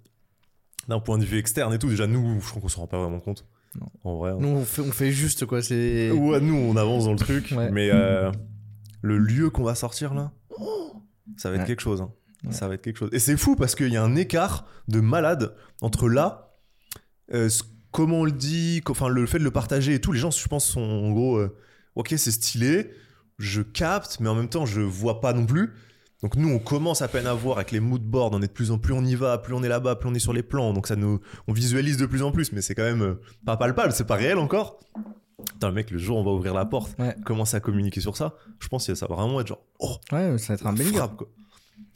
[0.88, 1.88] d'un point de vue externe et tout.
[1.90, 3.44] Déjà, nous, je crois qu'on se rend pas vraiment compte.
[3.80, 3.86] Non.
[4.04, 4.30] En vrai.
[4.32, 4.36] hein.
[4.40, 5.62] Nous, on fait, on fait juste, quoi.
[5.62, 6.10] C'est.
[6.10, 7.52] Ouais, nous, on avance dans le truc.
[7.56, 7.70] Ouais.
[7.70, 8.30] Mais euh,
[9.02, 10.32] le lieu qu'on va sortir là,
[11.36, 11.66] ça va être Ouais.
[11.68, 12.00] quelque chose.
[12.00, 12.12] hein.
[12.44, 12.52] Ouais.
[12.52, 13.10] Ça va être quelque chose.
[13.12, 16.54] Et c'est fou parce qu'il y a un écart de malade entre là,
[17.32, 20.12] euh, ce- comment on le dit, enfin le fait de le partager et tout.
[20.12, 21.56] Les gens, je pense, sont en gros, euh,
[21.94, 22.90] ok, c'est stylé,
[23.38, 25.72] je capte, mais en même temps, je vois pas non plus.
[26.24, 28.30] Donc nous, on commence à peine à voir avec les moodboards.
[28.32, 30.14] On est de plus en plus, on y va, plus on est là-bas, plus on
[30.14, 30.72] est sur les plans.
[30.72, 33.58] Donc ça nous, on visualise de plus en plus, mais c'est quand même euh, pas
[33.58, 34.80] palpable, c'est pas réel encore.
[35.52, 37.14] Putain, le mec, le jour où on va ouvrir la porte, Ouais.
[37.26, 40.38] commencer à communiquer sur ça, je pense que ça va vraiment être genre, oh, Ouais,
[40.38, 41.28] ça va être un bel frappe, quoi.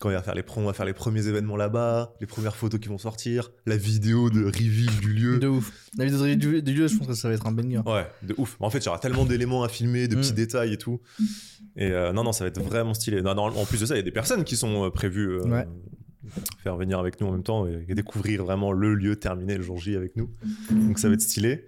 [0.01, 2.79] Quand il va faire les on va faire les premiers événements là-bas, les premières photos
[2.81, 5.39] qui vont sortir, la vidéo de reveal du lieu.
[5.39, 5.73] De ouf.
[5.97, 7.81] La vidéo de- du, du lieu, je pense que ça va être un banger.
[7.87, 8.57] Ouais, de ouf.
[8.61, 10.21] En fait, il y aura tellement d'éléments à filmer, de Mm.
[10.21, 11.01] petits détails et tout.
[11.77, 13.23] Et euh, non, non, ça va être vraiment stylé.
[13.23, 15.31] Non, non, en plus de ça, il y a des personnes qui sont euh, prévues
[15.33, 15.67] euh, Ouais.
[16.63, 19.63] faire venir avec nous en même temps et, et découvrir vraiment le lieu terminé le
[19.63, 20.29] jour J avec nous.
[20.71, 21.67] Donc ça va être stylé.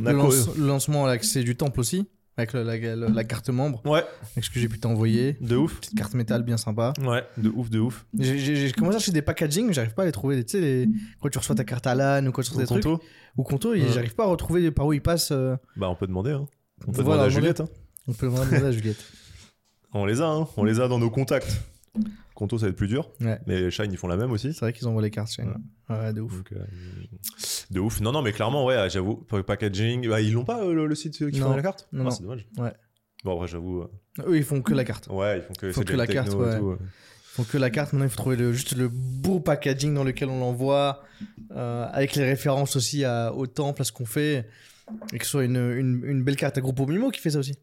[0.00, 2.76] On a Le, quoi- lance- le lancement à l'accès du temple aussi, avec le- la,
[2.96, 5.36] la- la carte membre, Ouais, avec ce que j'ai pu t'envoyer.
[5.40, 5.76] de ouf.
[5.80, 6.92] Petite carte métal bien sympa.
[7.00, 8.06] Ouais, de ouf, de ouf.
[8.18, 10.42] J'ai- commencé à acheter des packaging, mais j'arrive pas à les trouver.
[10.44, 10.88] Tu sais, les-
[11.20, 13.02] quand tu reçois ta carte à LAN ou quand tu reçois des trucs, Conto
[13.36, 13.82] ou Conto, Ouais.
[13.92, 15.30] j'arrive pas à retrouver par où ils passent.
[15.32, 16.32] euh, Bah, on peut demander.
[16.32, 16.46] Hein.
[16.86, 17.40] On peut Voilà, demander à.
[17.40, 17.60] Juliette.
[17.60, 17.68] hein.
[18.08, 19.04] On peut demander à Juliette.
[19.96, 20.48] On les a, hein.
[20.56, 21.60] on les a dans nos contacts.
[22.34, 23.10] Conto, ça va être plus dur.
[23.20, 23.38] Ouais.
[23.46, 24.52] Mais Shine, ils font la même aussi.
[24.52, 25.30] C'est vrai qu'ils envoient les cartes.
[25.38, 25.94] nous.
[25.94, 26.36] Ouais, de ouf.
[26.38, 26.64] Donc, euh,
[27.70, 28.00] de ouf.
[28.00, 31.30] Non, non, mais clairement, ouais, j'avoue, packaging, bah, ils l'ont pas euh, le, le site
[31.30, 31.50] qui Non.
[31.50, 32.10] fait la carte Non, Ah, non.
[32.10, 32.46] c'est dommage.
[32.58, 32.72] Ouais.
[33.24, 33.82] Bon, après, j'avoue.
[33.82, 33.88] euh,
[34.26, 35.06] Eux, ils font que la carte.
[35.08, 36.58] Ouais, ils font que, Faut c'est que la carte, et ouais.
[36.58, 36.76] tout.
[36.80, 37.92] Ils font que la carte.
[37.92, 41.02] Maintenant, il faut trouver le- juste le beau packaging dans lequel on l'envoie,
[41.52, 44.48] euh, avec les références aussi à, au temple, à ce qu'on fait,
[45.12, 47.38] et que ce soit une, une, une belle carte à Groupe Mimo qui fait ça
[47.38, 47.54] aussi.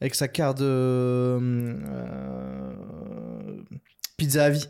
[0.00, 1.38] Avec sa carte de
[4.22, 4.64] pizza à vie.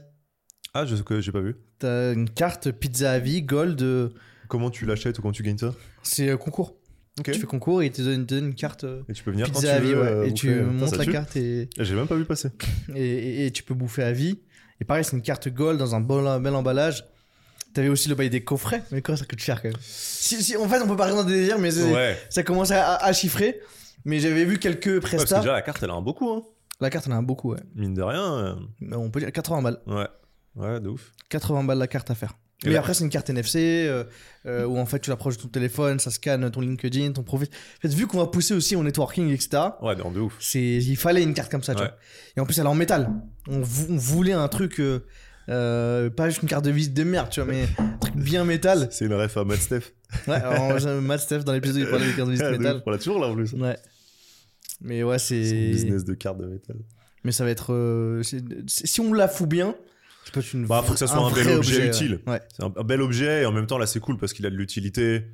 [0.72, 1.56] Ah, je sais que j'ai pas vu.
[1.78, 4.08] T'as une carte pizza à vie, gold, euh,
[4.48, 5.74] Comment tu l'achètes ou comment tu gagnes ça?
[6.02, 6.76] c'est euh, concours.
[7.18, 7.30] Ok.
[7.32, 9.22] Tu fais concours et ils te donnent, ils te donnent une carte euh, Et tu
[9.22, 10.00] peux venir quand tu pizza à vie, veux.
[10.00, 10.08] ouais.
[10.08, 10.48] euh, et tu.
[10.48, 11.12] Putain, montes ça la tue.
[11.12, 12.48] carte et, J'ai même pas vu passer.
[12.94, 14.38] et, et- et tu peux bouffer à vie.
[14.80, 17.04] Et pareil, c'est une carte gold dans un bel, bel emballage.
[17.74, 19.78] T'avais aussi le bail des coffrets, mais quoi, ça coûte cher quand même.
[19.82, 22.18] Si, si, en fait, on peut pas rien dans des délires, mais c'est- Ouais.
[22.30, 23.60] ça commence à, à chiffrer.
[24.06, 25.38] Mais j'avais vu quelques Ouais, parce que prestats.
[25.40, 26.42] déjà, la carte, elle a un beau coup, hein.
[26.82, 27.60] La carte, on a un beaucoup, ouais.
[27.74, 28.34] Mine de rien.
[28.34, 29.80] euh, Mais On peut dire 80 balles.
[29.86, 30.08] Ouais.
[30.56, 31.12] Ouais, de ouf.
[31.30, 32.34] 80 balles la carte à faire.
[32.64, 34.04] Et Mais après, c'est une carte NFC euh,
[34.46, 37.48] euh, où en fait tu l'approches de ton téléphone, ça scanne ton LinkedIn, ton profil.
[37.78, 40.36] En fait, vu qu'on va pousser aussi au networking, etc., Ouais, non, de ouf.
[40.38, 41.88] c'est, il fallait une carte comme ça, tu Ouais.
[41.88, 41.96] vois.
[42.36, 43.10] Et en plus, elle est en métal.
[43.48, 45.00] On, vou- on voulait un truc, euh,
[45.48, 48.44] euh, pas juste une carte de visite de merde, tu vois, mais un truc bien
[48.44, 48.86] métal.
[48.92, 49.82] C'est une ref à Matt Steph.
[50.28, 52.76] Ouais, alors, Matt Steph dans l'épisode, il parlait des cartes de visite Ah, de métal.
[52.76, 52.82] ouf.
[52.86, 53.52] On l'a toujours là en plus.
[53.54, 53.76] Ouais.
[54.82, 55.40] Mais ouais, c'est.
[55.70, 56.76] business de cartes de métal.
[57.24, 57.72] Mais ça va être.
[57.72, 59.74] euh, c'est- c'est- si on la fout bien,
[60.24, 60.66] ça peut être une.
[60.66, 62.20] Bah, faut que ça soit un, bel objet, utile.
[62.26, 62.40] Ouais.
[62.54, 64.50] C'est un, un bel objet et en même temps là c'est cool parce qu'il a
[64.50, 65.24] de l'utilité.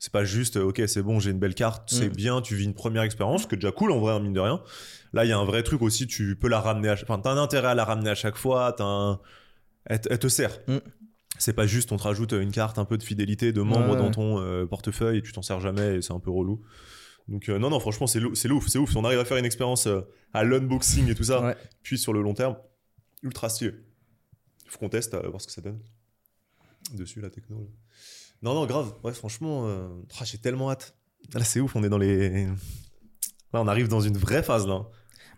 [0.00, 2.12] C'est pas juste euh, ok c'est bon j'ai une belle carte c'est Mm.
[2.12, 4.62] bien tu vis une première expérience est déjà cool en vrai hein, mine de rien.
[5.12, 7.18] Là il y a un vrai truc aussi tu peux la ramener à ch- enfin
[7.20, 9.18] t'as un intérêt à la ramener à chaque fois t'as un
[9.86, 10.56] elle, te- elle te sert.
[10.68, 10.76] Mm.
[11.38, 13.96] C'est pas juste on te rajoute une carte un peu de fidélité de membre Ouais,
[13.96, 16.60] dans ton euh, portefeuille et tu t'en sers jamais et c'est un peu relou.
[17.28, 19.36] Donc euh, non non franchement c'est c'est ouf c'est ouf si on arrive à faire
[19.36, 20.00] une expérience euh,
[20.32, 21.56] à l'unboxing et tout ça Ouais.
[21.82, 22.56] puis sur le long terme
[23.22, 23.74] ultra stylé.
[24.68, 25.80] Faut qu'on teste, à voir ce que ça donne.
[26.94, 27.58] Dessus, la techno.
[27.58, 27.66] là.
[28.42, 28.92] Non, non, grave.
[29.02, 29.88] Ouais, franchement, euh,
[30.20, 30.94] ah, j'ai tellement hâte.
[31.34, 32.44] Là, c'est ouf, on est dans les.
[32.46, 32.52] Là,
[33.54, 34.86] on arrive dans une vraie phase, là.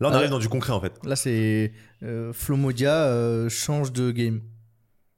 [0.00, 0.92] Là, on Ah arrive dans du concret, en fait.
[1.04, 1.72] Là, c'est.
[2.02, 4.42] Euh, Flomodia euh, change de game.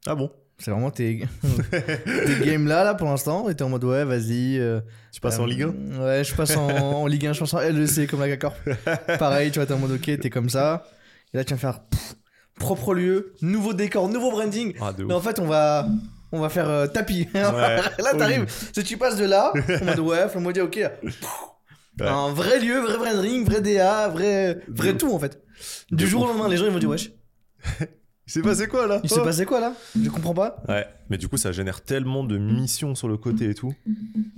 [0.05, 0.31] Ah bon?
[0.63, 1.27] C'est vraiment tes,
[1.71, 3.49] tes games là, là, pour l'instant.
[3.49, 4.57] Et t'es en mode, ouais, vas-y.
[4.59, 4.79] euh,
[5.11, 6.67] Tu passes en euh, Ligue 1 Ouais, je passe en,
[7.01, 8.55] en Ligue 1, je passe en LEC comme la Cacor.
[9.19, 10.85] Pareil, tu vois, t'es en mode, ok, t'es comme ça.
[11.33, 12.15] Et là, tu vas faire pff,
[12.59, 14.73] propre lieu, nouveau décor, nouveau branding.
[14.79, 15.85] Ah, Mais en fait, on va,
[16.31, 17.27] on va faire euh, tapis.
[17.33, 17.41] Ouais.
[17.41, 18.45] là, t'arrives.
[18.73, 20.79] Si tu passes de là, en mode, ouais, faut me dire, ok.
[21.01, 21.21] pff,
[21.99, 22.07] Ouais.
[22.07, 25.39] Un vrai lieu, vrai branding, vrai DA, vrai, vrai tout en fait.
[25.91, 27.11] Du jour au lendemain, les gens ils vont dire, wesh,
[28.27, 29.73] Il s'est passé quoi là il s'est Oh passé quoi là?
[30.01, 30.63] Je comprends pas.
[30.69, 33.73] Ouais, mais du coup, ça génère tellement de missions sur le côté et tout.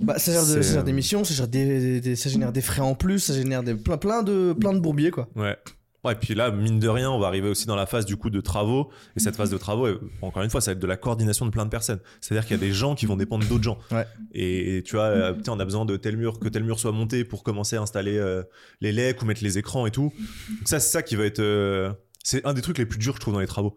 [0.00, 2.16] Bah, ça gère, de, C'est, ça gère euh, des missions, ça gère des, des- des-
[2.16, 5.10] ça génère des frais en plus, ça génère des, plein, plein, de, plein de bourbiers
[5.12, 5.28] quoi.
[5.36, 5.56] Ouais.
[6.04, 8.16] Ouais, et puis là, mine de rien, on va arriver aussi dans la phase du
[8.16, 8.90] coup de travaux.
[9.16, 11.46] Et cette phase de travaux, euh, encore une fois, ça va être de la coordination
[11.46, 11.98] de plein de personnes.
[12.20, 13.78] C'est-à-dire qu'il y a des gens qui vont dépendre d'autres gens.
[13.90, 14.06] Ouais.
[14.32, 16.92] Et, tu vois, euh, putain, on a besoin de tel mur, que tel mur soit
[16.92, 18.44] monté pour commencer à installer euh,
[18.80, 20.12] les lecs ou mettre les écrans et tout.
[20.58, 21.40] Donc ça, c'est ça qui va être.
[21.40, 21.92] euh,
[22.26, 23.76] c'est un des trucs les plus durs, je trouve, dans les travaux.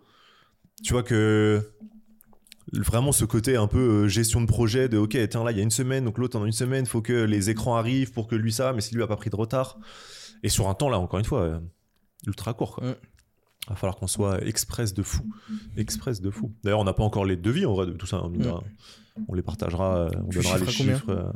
[0.84, 1.62] Tu vois que
[2.74, 5.60] vraiment ce côté un peu euh, gestion de projet de ok tiens là il y
[5.60, 8.36] a une semaine donc l'autre en une semaine faut que les écrans arrivent pour que
[8.36, 9.80] lui ça mais si lui a pas pris de retard
[10.44, 11.60] et sur un temps là encore une fois euh,
[12.28, 12.88] ultra court quoi.
[12.90, 12.96] Mm.
[13.70, 15.24] va falloir qu'on soit express de fou
[15.78, 18.18] express de fou d'ailleurs on n'a pas encore les devis en vrai de tout ça
[18.18, 19.26] hein, Mm.
[19.28, 21.32] on les partagera euh, on Tu donnera les chiffres euh,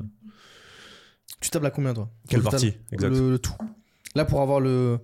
[1.41, 2.11] Tu tables à combien toi?
[2.29, 3.09] Quelle partie Exact.
[3.09, 3.55] le, le tout.
[4.13, 4.99] Là pour avoir le.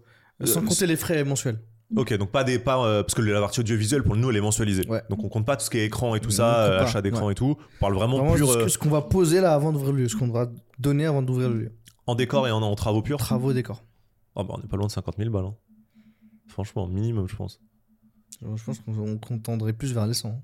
[0.46, 1.60] Sans compter les frais mensuels.
[1.96, 4.42] Ok donc pas des pas euh, parce que la partie audiovisuelle pour nous elle est
[4.42, 5.02] mensualisée Ouais.
[5.10, 7.26] donc on compte pas tout ce qui est écran et tout ça euh, achat d'écran
[7.28, 7.32] ouais.
[7.32, 9.72] et tout on parle vraiment, Vraiment, pur ce euh, ce qu'on va poser là avant
[9.72, 10.48] d'ouvrir le lieu, ce qu'on devra
[10.78, 11.72] donner avant d'ouvrir le lieu.
[12.06, 13.84] en décor et en, en travaux purs Travaux décor.
[14.36, 15.56] Oh, bah, on est pas loin de 50 000 balles hein.
[16.48, 17.60] franchement minimum je pense
[18.42, 20.42] Je pense qu'on on tendrait plus vers les 100.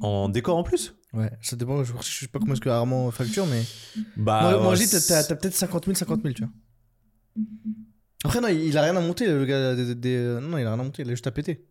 [0.00, 0.94] en décor en plus?
[1.12, 1.82] Ouais, ça dépend.
[1.82, 3.62] Je, je sais pas comment est-ce que Armand facture, mais.
[4.18, 6.52] bah moi, moi je dis, t'as peut-être 50 000, 50 000, tu vois.
[8.36, 9.74] Après, non, il, a rien à monter, le gars.
[9.74, 11.64] Des, des- non, il a rien à monter, il a juste à péter.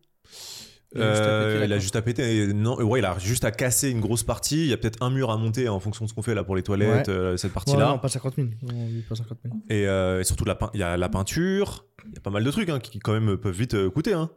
[0.94, 1.80] Il a juste à Euh, péter, il a d'accord.
[1.80, 2.52] juste à péter.
[2.54, 4.60] Non, euh, ouais, il a juste à casser une grosse partie.
[4.62, 6.44] Il y a peut-être un mur à monter en fonction de ce qu'on fait là
[6.44, 7.14] pour les toilettes, Ouais.
[7.14, 7.88] euh, cette Ouais, partie-là.
[7.88, 8.48] non, pas 50 000.
[8.62, 9.54] Non, lui, pas 50 000.
[9.68, 11.84] et, euh, et surtout, la il y a la peinture.
[12.06, 14.12] Il y a pas mal de trucs hein, qui, quand même peuvent vite euh, coûter.
[14.14, 14.30] Hein.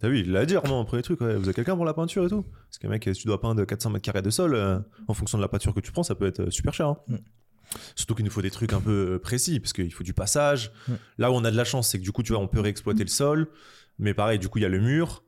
[0.00, 1.20] T'as vu, il l'a dit, Armand, premier truc.
[1.20, 1.34] ouais.
[1.36, 2.42] Vous avez quelqu'un pour la peinture et tout?
[2.42, 5.36] Parce que, mec, si tu dois peindre 400 mètres carrés de sol, euh, en fonction
[5.36, 6.86] de la peinture que tu prends, ça peut être euh, super cher.
[6.88, 6.96] hein.
[7.94, 10.72] Surtout qu'il nous faut des trucs un peu euh, précis, parce qu'il faut du passage.
[11.18, 12.60] Là où on a de la chance, c'est que du coup, tu vois, on peut
[12.60, 13.48] réexploiter le sol.
[13.98, 15.22] Mais pareil, du coup, il y a le mur.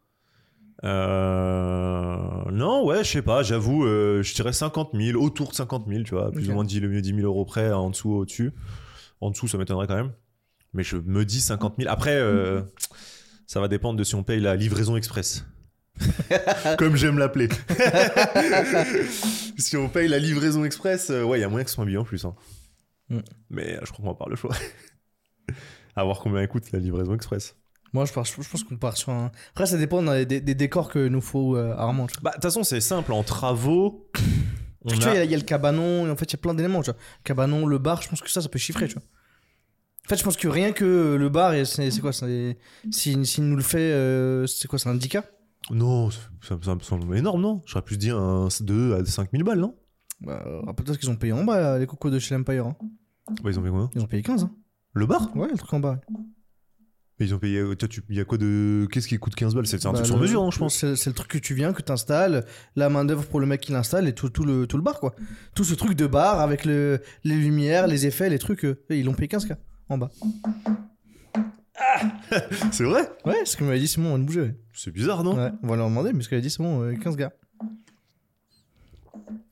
[0.85, 2.51] Euh...
[2.51, 6.03] Non, ouais, je sais pas, j'avoue, euh, je dirais 50 000, autour de 50 000,
[6.03, 8.53] tu vois, plus ou moins 10, le mieux 10 000 euros près, en dessous, au-dessus.
[9.21, 10.13] En dessous, ça m'étonnerait quand même.
[10.75, 11.91] Mais je me dis 50 000.
[11.91, 12.63] Après, euh,
[13.47, 15.45] ça va dépendre de si on paye la livraison express.
[16.79, 17.49] Comme j'aime l'appeler.
[19.59, 21.85] si on paye la livraison express, euh, ouais, il y a moyen que ce soit
[21.85, 22.25] un billet en plus.
[22.25, 22.35] hein.
[23.09, 23.19] Mm.
[23.51, 24.55] Mais euh, je crois qu'on va avoir le choix.
[25.97, 27.57] à voir combien coûte la livraison express.
[27.93, 29.31] Moi, je, pense- je pense qu'on part sur un.
[29.51, 32.07] Après, ça dépend des, des- des décors que nous faut euh, Armand.
[32.23, 33.13] Bah, de toute façon, c'est simple.
[33.13, 34.09] En travaux,
[34.85, 35.21] on tu vois, il y a...
[35.21, 36.83] a- il y, a le cabanon, et en fait, il y a plein d'éléments.
[36.83, 36.99] tu vois.
[37.25, 39.03] Cabanon, le bar, je pense que ça, ça peut chiffrer, tu vois.
[40.07, 42.57] En fait, je pense que rien que le bar, et c'est c'est quoi c'est-
[42.91, 45.23] S'il s'il nous le fait, euh, c'est quoi C'est un 10K
[45.73, 47.63] Non, ça, ça me semble énorme, non?
[47.67, 49.75] J'aurais plus dit un 2 à 5 000 balles, non?
[50.21, 52.67] Bah, Rappelle-toi ce qu'ils ont payé en bas, les cocos de chez l'Empire.
[52.67, 52.77] hein.
[53.43, 53.91] Bah, ils ont payé combien?
[53.95, 54.45] Ils ont payé 15.
[54.45, 54.51] Hein.
[54.93, 55.35] Le bar?
[55.37, 55.99] Ouais, le truc en bas.
[57.19, 57.63] Mais ils ont payé.
[57.77, 58.87] Toi, tu- il y a quoi de.
[58.91, 59.67] Qu'est-ce qui coûte 15 balles?
[59.67, 60.75] C'est c'est un Bah, truc sur le- mesure, hein, je pense.
[60.75, 62.45] C'est c'est le truc que tu viens, que tu installes,
[62.77, 65.15] la main-d'œuvre pour le mec qui l'installe et tout, tout, le, tout le bar, quoi.
[65.55, 68.65] Tout ce truc de bar avec le, les lumières, les effets, les trucs.
[68.65, 69.57] euh, ils l'ont payé 15K
[69.89, 70.11] en bas.
[72.73, 74.55] C'est vrai Ouais, ce que m'avait dit Simon, on va bouger.
[74.75, 76.83] C'est bizarre, non Ouais, on va leur demander, mais ce qu'elle a dit, c'est bon,
[76.83, 77.33] euh, 15 gars.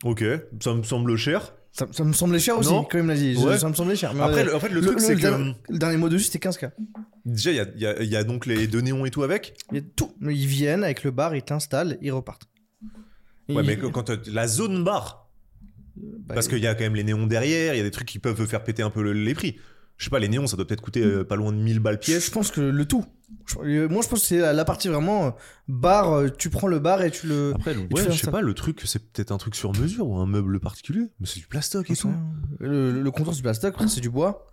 [0.03, 0.23] Ok,
[0.61, 1.53] ça me semble cher.
[1.73, 2.83] Ça, ça me semblait cher aussi, Non.
[2.83, 3.37] quand il me l'a dit.
[3.37, 3.57] Ouais.
[3.57, 4.13] Ça me semblait cher.
[4.13, 5.21] Mais Après, euh, le- en fait, le, truc, c'est que.
[5.21, 6.71] dernier- le dernier mot dessus, c'était 15K.
[7.23, 9.11] Déjà, il y a, il y a- il y a donc les deux néons et
[9.11, 9.53] tout avec.
[9.71, 10.11] Il y a tout.
[10.19, 12.43] Mais Ils viennent avec le bar, ils t'installent, ils repartent.
[13.47, 15.29] Ouais, Ils- mais quand t'as- la zone bar.
[15.95, 18.07] bah, Parce qu'il y a quand même les néons derrière, il y a des trucs
[18.07, 19.57] qui peuvent faire péter un peu le- les prix.
[20.01, 21.99] Je sais pas, les néons, ça doit peut-être coûter euh, pas loin de 1000 balles
[21.99, 22.25] pièce.
[22.25, 23.05] je pense que le tout.
[23.45, 25.31] Je- euh, moi, je pense que c'est la, la partie vraiment euh,
[25.67, 26.11] bar.
[26.11, 27.51] euh, tu prends le bar et tu le.
[27.53, 28.31] Après, le- ouais, fais je sais ça.
[28.31, 31.05] pas, le truc, c'est peut-être un truc sur mesure ou un meuble particulier.
[31.19, 32.11] Mais c'est du plastoc et tout.
[32.59, 34.47] Le, le comptoir, c'est du après, c'est du bois.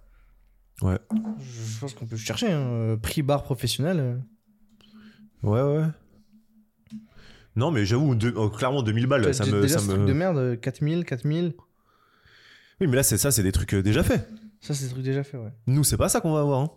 [0.83, 0.99] Ouais.
[1.41, 2.53] Je, je pense qu'on peut chercher.
[2.53, 2.59] Hein.
[2.69, 4.01] euh, Prix bar professionnel.
[4.01, 4.17] euh.
[5.43, 5.87] Ouais, ouais.
[7.57, 9.63] Non, mais j'avoue, deux- oh, clairement 2000 balles, Déjà, ça me.
[9.63, 11.55] déjà, ça ce me- truc de merde, euh, 4000, 4000.
[12.83, 14.29] Oui, mais là, c'est ça, c'est des trucs euh, déjà faits.
[14.61, 15.53] Ça, c'est des trucs déjà faits, ouais.
[15.67, 16.61] Nous, c'est pas ça qu'on va avoir.
[16.61, 16.71] Hein.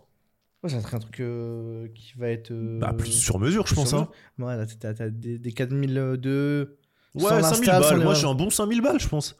[0.62, 2.50] Ouais, ça être un truc euh, qui va être.
[2.52, 3.88] euh, Bah, plus sur mesure, je plus pense.
[3.88, 4.08] sur Hein.
[4.38, 4.46] mesure.
[4.48, 6.78] Ouais, là, t'as t'as des, des 4002.
[7.14, 7.98] Ouais, Sans 5000 l'install, balles.
[7.98, 9.36] les- Moi, suis un bon 5000 balles, je pense.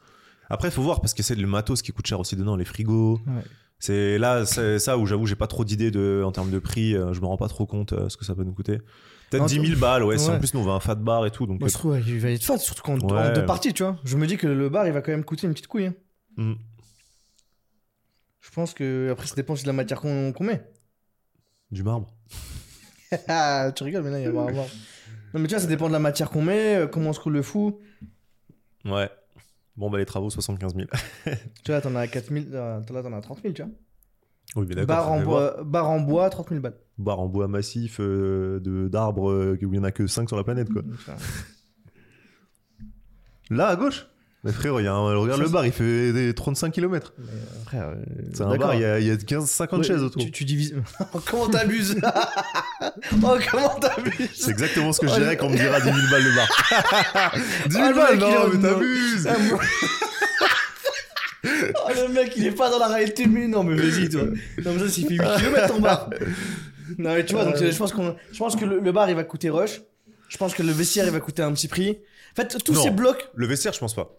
[0.49, 2.65] Après, il faut voir parce que c'est le matos qui coûte cher aussi dedans, les
[2.65, 3.19] frigos.
[3.25, 3.41] Ouais.
[3.79, 6.95] C'est là, c'est ça où j'avoue, j'ai pas trop d'idées de, en termes de prix.
[6.95, 8.77] euh, je me rends pas trop compte euh, ce que ça peut nous coûter.
[9.29, 10.17] Peut-être Non, 10 000 balles, ouais.
[10.17, 10.39] Si en ouais.
[10.39, 11.59] plus nous on va un fat bar et tout, donc.
[11.59, 13.33] Moi, je trouve qu'il va être fat, surtout quand en Ouais.
[13.33, 13.97] deux parties, tu vois.
[14.03, 15.87] Je me dis que le bar, il va quand même coûter une petite couille.
[15.87, 15.93] hein.
[16.37, 16.53] Mm.
[18.43, 20.63] Je pense que après, ça dépend aussi de la matière qu'on qu'on met.
[21.71, 22.13] Du marbre.
[23.27, 24.47] Ah, tu rigoles, mais là, il y avoir.
[24.47, 24.65] Non,
[25.35, 27.33] mais tu vois, ça dépend de la matière qu'on met, euh, comment on se roule
[27.33, 27.79] le fou.
[28.85, 29.07] Ouais.
[29.77, 30.87] Bon, bah les travaux, 75 000.
[31.63, 33.71] Tu vois, t'en as 4000, euh, là, t'en as 30 000, tu vois.
[34.55, 34.87] oui, mais d'accord.
[34.87, 35.53] Bar faut en, voir.
[35.55, 36.77] bois, bar en bois, 30 000 balles.
[36.97, 40.27] Bar en bois massif, euh, de d'arbres euh, où il y en a que 5
[40.27, 40.81] sur la planète, quoi.
[41.05, 41.15] Ça-
[43.51, 44.07] Là, à gauche?
[44.45, 45.15] Mais frérot, il y a un...
[45.17, 47.13] regarde le bar, il fait des 35 km.
[47.17, 47.95] Mais, euh, frère, euh,
[48.33, 50.21] C'est un bar, il y a, il y a 15-50 Ouais, chaises autour.
[50.21, 50.75] Tu, tu divises.
[51.13, 51.95] Oh, comment t'abuses
[53.23, 55.85] Oh, comment t'abuses C'est exactement ce que je Oh, dirais quand on me dira 10
[55.85, 57.35] 000 balles le bar.
[57.67, 59.35] 10 000 Ah, le balles, non, mais t'abuses Ah,
[61.45, 64.21] Oh le mec il est pas dans la réalité mais non mais vas-y toi
[64.63, 66.09] Non mais ça s'il fait 8 km ton bar
[66.97, 67.69] Non mais tu vois donc Euh.
[67.71, 69.81] je pense, qu'on je pense que le, le bar il va coûter rush
[70.29, 71.99] Je pense que le vestiaire il va coûter un petit prix
[72.31, 72.81] En fait tous Non.
[72.83, 74.09] ces blocs Le vestiaire, je pense pas.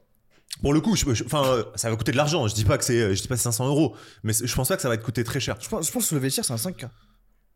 [0.65, 0.95] Pour le coup,
[1.27, 2.49] enfin, euh, ça va coûter de l'argent.
[2.49, 4.83] Je dis pas que c'est, je dis pas 500 euros, mais je pense pas que
[4.83, 5.57] ça va te coûter très cher.
[5.61, 6.89] je pense, je pense que le vestiaire c'est un 5K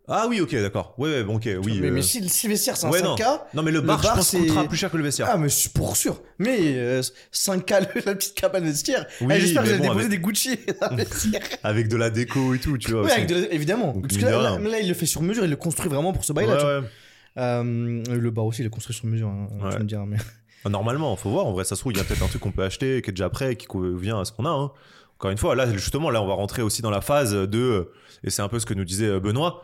[0.08, 0.94] Ah oui, ok, d'accord.
[0.98, 1.78] Ouais, ouais, bon, ok, oui.
[1.80, 3.14] mais, euh, mais si, si le vestiaire c'est un ouais, non.
[3.16, 5.02] 5K Non, mais le le bar, bar, je pense, c'est- coûtera plus cher que le
[5.04, 5.28] vestiaire.
[5.30, 7.00] Ah mais pour sûr Mais euh,
[7.32, 10.18] 5K le- la petite cabane vestiaire Oui, Eh, J'espère que j'ai bon, déposé avec- des
[10.18, 13.00] Gucci dans le vestiaire Avec de la déco et tout, tu vois.
[13.00, 13.14] Ouais, aussi.
[13.16, 14.58] avec de la- évidemment Donc, Parce que là, rien.
[14.58, 16.52] là, là, il le fait sur mesure il le construit vraiment pour ce bail Ouais,
[16.52, 16.80] là tu vois.
[16.80, 16.86] ouais.
[17.38, 19.70] Euh, le bar aussi il est construit sur mesure hein, Ouais.
[19.72, 20.16] tu me diras mais
[20.68, 21.46] Normalement, faut voir.
[21.46, 23.10] En vrai, ça se trouve, il y a peut-être un truc qu'on peut acheter qui
[23.10, 24.50] est déjà prêt, qui convient à ce qu'on a.
[24.50, 24.70] hein.
[25.16, 27.90] Encore une fois, là, justement, là, on va rentrer aussi dans la phase de.
[28.24, 29.62] Et c'est un peu ce que nous disait euh, Benoît.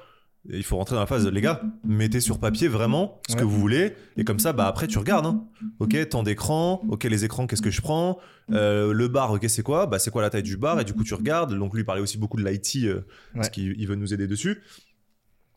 [0.50, 3.58] Il faut rentrer dans la phase, les gars, mettez sur papier vraiment ce que vous
[3.58, 3.94] voulez.
[4.18, 5.24] Et comme ça, bah après, tu regardes.
[5.24, 5.44] hein.
[5.78, 6.82] Ok, temps d'écran.
[6.90, 8.18] Ok, les écrans, qu'est-ce que je prends
[8.52, 10.92] Euh, Le bar, ok, c'est quoi Bah, c'est quoi la taille du bar Et du
[10.92, 11.54] coup, tu regardes.
[11.56, 14.60] Donc, lui parlait aussi beaucoup de l'IT, euh, parce qu'il il veut nous aider dessus.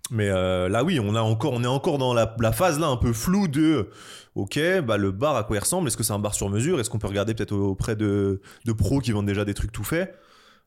[0.09, 2.87] Mais euh, là, oui, on, a encore, on est encore dans la, la phase là
[2.87, 3.89] un peu floue de
[4.35, 5.87] ok, bah, le bar à quoi il ressemble?
[5.87, 6.79] Est-ce que c'est un bar sur mesure?
[6.79, 9.83] Est-ce qu'on peut regarder peut-être auprès de, de pros qui vendent déjà des trucs tout
[9.83, 10.17] faits?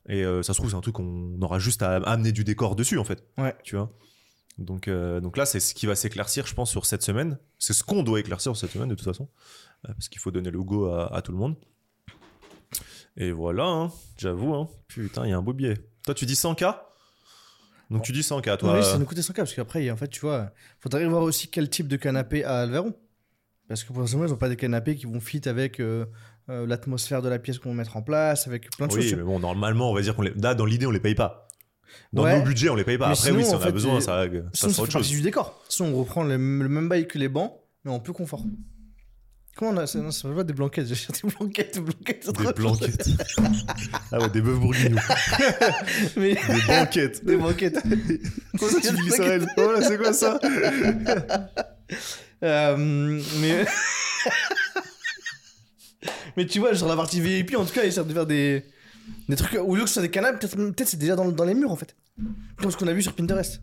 [0.09, 2.75] Et euh, ça se trouve, c'est un truc qu'on aura juste à amener du décor
[2.77, 3.25] dessus en fait.
[3.39, 3.55] Ouais.
[3.63, 3.93] Tu vois?
[4.59, 7.39] Donc, euh, donc là, c'est ce qui va s'éclaircir, je pense, sur cette semaine.
[7.59, 9.29] C'est ce qu'on doit éclaircir sur cette semaine de toute façon.
[9.83, 11.57] Parce qu'il faut donner le go à, à tout le monde.
[13.17, 14.55] Et voilà, hein, j'avoue.
[14.55, 14.69] Hein.
[14.89, 15.79] Putain, il y a un beau billet.
[16.05, 16.77] Toi, tu dis 100K
[17.91, 18.77] Donc tu dis 100K, toi.
[18.79, 21.69] Oui, ça nous coûtait 100K parce qu'après, en fait, tu vois, faudrait voir aussi quel
[21.69, 22.95] type de canapé à Alvaron.
[23.69, 26.05] Parce que pour l'instant, ils n'ont pas des canapés qui vont fit avec euh,
[26.49, 29.15] euh, l'atmosphère de la pièce qu'on va mettre en place, avec plein de Oui, choses.
[29.19, 30.33] mais bon, normalement, on va dire qu'on les...
[30.35, 31.47] là, dans l'idée, on les paye pas.
[32.13, 32.39] Dans Ouais.
[32.39, 33.07] nos budgets, on les paye pas.
[33.09, 34.83] Mais Après, sinon, oui, si en on a fait, besoin, euh, ça, ça Sinon, sera
[34.85, 35.09] autre chose.
[35.09, 35.63] du décor.
[35.69, 37.53] Sinon, on reprend le, le même bail que les bancs,
[37.85, 38.45] mais en plus confort.
[39.61, 42.31] Comment on a non, ça pas des blanquettes, j'ai cherché des blanquettes, des blanquettes.
[42.35, 43.09] Des blanquettes.
[44.11, 45.03] ah ouais, des bœufs bourguignons.
[46.17, 47.23] Mais des banquettes.
[47.27, 47.79] des blanquettes.
[48.59, 50.41] Comment ça, tu dis ça elle Oh là, c'est quoi ça
[52.43, 53.67] Euh, mais.
[56.39, 58.65] mais tu vois, sur la partie VIP, en tout cas, ils servent de faire des,
[59.29, 59.61] des trucs.
[59.61, 61.71] Au lieu que ce soit des canapes, peut-être peut c'est déjà dans, dans les murs
[61.71, 61.95] en fait.
[62.57, 63.61] Comme ce qu'on a vu sur Pinterest.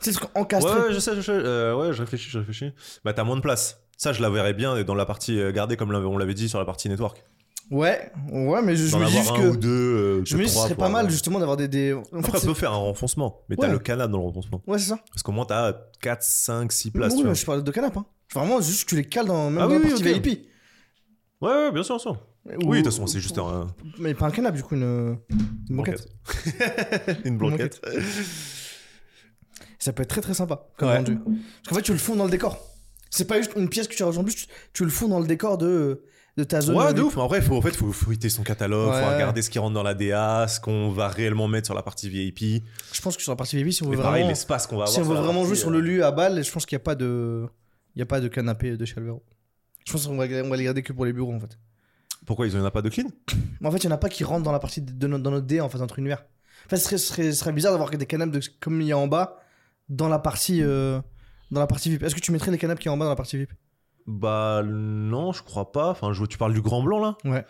[0.00, 1.30] C'est ce qu'on Ouais, ouais, je sais, je sais.
[1.30, 2.72] Euh, ouais, je réfléchis, je réfléchis.
[3.04, 3.85] Bah, t'as moins de place.
[3.96, 6.58] Ça, je la verrais bien dans la partie euh, gardée, comme on l'avait dit sur
[6.58, 7.22] la partie network.
[7.70, 9.56] Ouais, ouais, mais je, je me dis juste un ou que.
[9.56, 9.68] deux.
[9.68, 11.66] euh, Je me dis que ce serait pas mal justement d'avoir des.
[11.66, 11.94] des...
[11.94, 14.62] En fait, on peut faire un renfoncement, mais t'as le canapé dans le renfoncement.
[14.68, 15.00] Ouais, c'est ça.
[15.10, 17.12] Parce qu'au moins, t'as 4, 5, 6 places.
[17.14, 17.34] oui, tu vois.
[17.34, 17.96] je parle de canapes.
[17.96, 18.06] Hein.
[18.34, 20.24] Vraiment, juste que tu les cales dans, même Ah dans oui, la oui, partie ok.
[20.26, 20.48] VIP.
[21.40, 22.12] Ouais, ouais, bien sûr, bien sûr.
[22.12, 23.66] Ou- Oui, de toute façon, c'est juste un.
[23.98, 25.18] Mais pas un canapé, du coup, une.
[25.68, 26.06] Une banquette.
[27.24, 27.80] Une blanquette.
[29.78, 30.96] Ça peut être très très sympa comme Ouais.
[30.98, 31.16] rendu.
[31.18, 32.58] Parce qu'en fait, tu le fonds dans le décor.
[33.10, 35.20] C'est pas juste une pièce que tu rajoutes en plus, tu, tu le fonds dans
[35.20, 36.02] le décor de,
[36.36, 36.76] de ta zone.
[36.76, 37.16] Ouais, euh, de ouf.
[37.16, 39.02] Mais après, faut, en fait, faut fruiter son catalogue, Ouais.
[39.02, 41.82] faut regarder ce qui rentre dans la DA, ce qu'on va réellement mettre sur la
[41.82, 42.62] partie VIP.
[42.92, 44.76] Je pense que sur la partie VIP, si on Mais veut pareil, vraiment, l'espace qu'on
[44.76, 44.94] va avoir.
[44.94, 46.76] si on veut vraiment partie, jouer sur euh, le lieu à balle, je pense qu'il
[46.76, 47.46] n'y a pas de,
[47.94, 49.22] il y a pas de canapé de chez Alvaro.
[49.86, 51.56] Je pense qu'on va, on va les garder que pour les bureaux en fait.
[52.26, 53.06] Pourquoi ils en ont pas de clean?
[53.60, 55.06] Mais en fait, il y en a pas qui rentrent dans la partie de, de
[55.06, 56.24] notre, dans notre dé en fait entre univers.
[56.66, 58.88] En fait, ce serait, ce serait, ce serait bizarre d'avoir des canapes de, comme il
[58.88, 59.38] y a en bas
[59.88, 61.00] dans la partie, euh,
[61.50, 62.02] dans la partie VIP.
[62.02, 63.50] Est-ce que tu mettrais les canapes qui sont en bas dans la partie VIP
[64.06, 65.90] Bah, non, je crois pas.
[65.90, 67.16] Enfin, je tu parles du grand blanc là?
[67.24, 67.44] Ouais.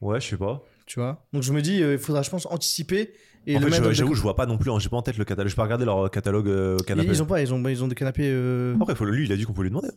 [0.00, 0.62] Ouais, je sais pas.
[0.86, 1.26] Tu vois?
[1.32, 3.12] Donc je me dis, euh, il faudra, je pense, anticiper
[3.46, 4.70] et en le fait, j'avoue, je vois pas non plus.
[4.70, 5.50] hein, J'ai pas en tête le catalogue.
[5.50, 7.08] Je peux regarder leur catalogue euh, canapé.
[7.08, 8.28] Ils, ils ont pas, ils ont, ils ont des canapés.
[8.30, 9.88] euh, Après, faut, lui, il a dit qu'on pouvait lui demander.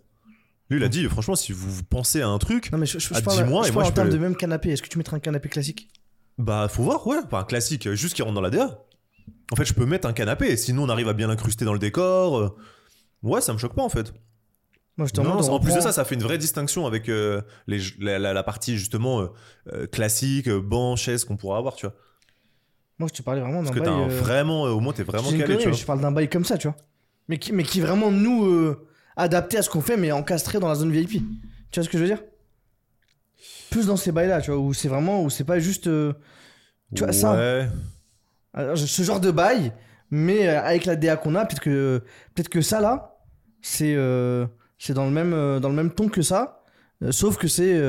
[0.70, 3.10] Lui, il a dit, franchement, si vous pensez à un truc, Non mais je, je,
[3.10, 4.70] je À parle, 10 mois, je et parle moi, en je termes de même canapé.
[4.72, 5.89] Est-ce que tu mettrais un canapé classique?
[6.38, 7.17] Bah, faut voir, ouais.
[7.30, 8.86] Pas un classique, euh, juste qui rentre dans la DA.
[9.52, 11.80] En fait, je peux mettre un canapé, sinon on arrive à bien l'incruster dans le
[11.80, 12.56] décor.
[13.24, 14.14] Ouais, ça me choque pas en fait.
[14.98, 17.80] Moi je Non, en plus de ça, ça fait une vraie distinction avec euh, les,
[18.00, 19.28] la, la- la partie justement euh,
[19.74, 21.96] euh, classique, banc, chaise qu'on pourra avoir, tu vois.
[23.00, 23.88] Moi, je te parlais vraiment d'un Parce que bail.
[23.90, 25.78] t'as un vraiment, au moins t'es vraiment calé, tu vois.
[25.78, 26.78] Je parle d'un bail comme ça, tu vois.
[27.28, 28.76] Mais qui, mais qui est vraiment nous
[29.16, 31.12] adapté à ce qu'on fait, mais encastré dans la zone VIP.
[31.72, 32.22] Tu vois ce que je veux dire?
[33.70, 35.88] Plus dans ces bails-là, tu vois, où c'est vraiment, où c'est pas juste.
[35.88, 36.14] euh,
[36.96, 37.34] tu vois, ça.
[38.54, 39.72] Alors, ce genre de bail,
[40.10, 42.04] mais avec la DA qu'on a, peut-être que,
[42.36, 43.11] peut que ça là,
[43.62, 44.45] c'est euh,
[44.78, 46.63] c'est dans, le même, euh, dans le même ton que ça,
[47.04, 47.80] euh, sauf que c'est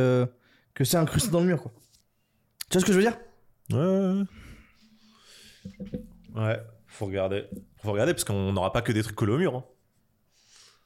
[0.75, 1.73] que c'est incrusté dans le mur, quoi.
[2.71, 3.19] Tu vois ce que je veux dire?
[3.71, 4.25] Ouais.
[6.35, 6.61] Ouais.
[6.87, 7.45] Faut regarder.
[7.83, 9.55] Faut regarder parce qu'on n'aura pas que des trucs collés au mur.
[9.57, 9.65] hein.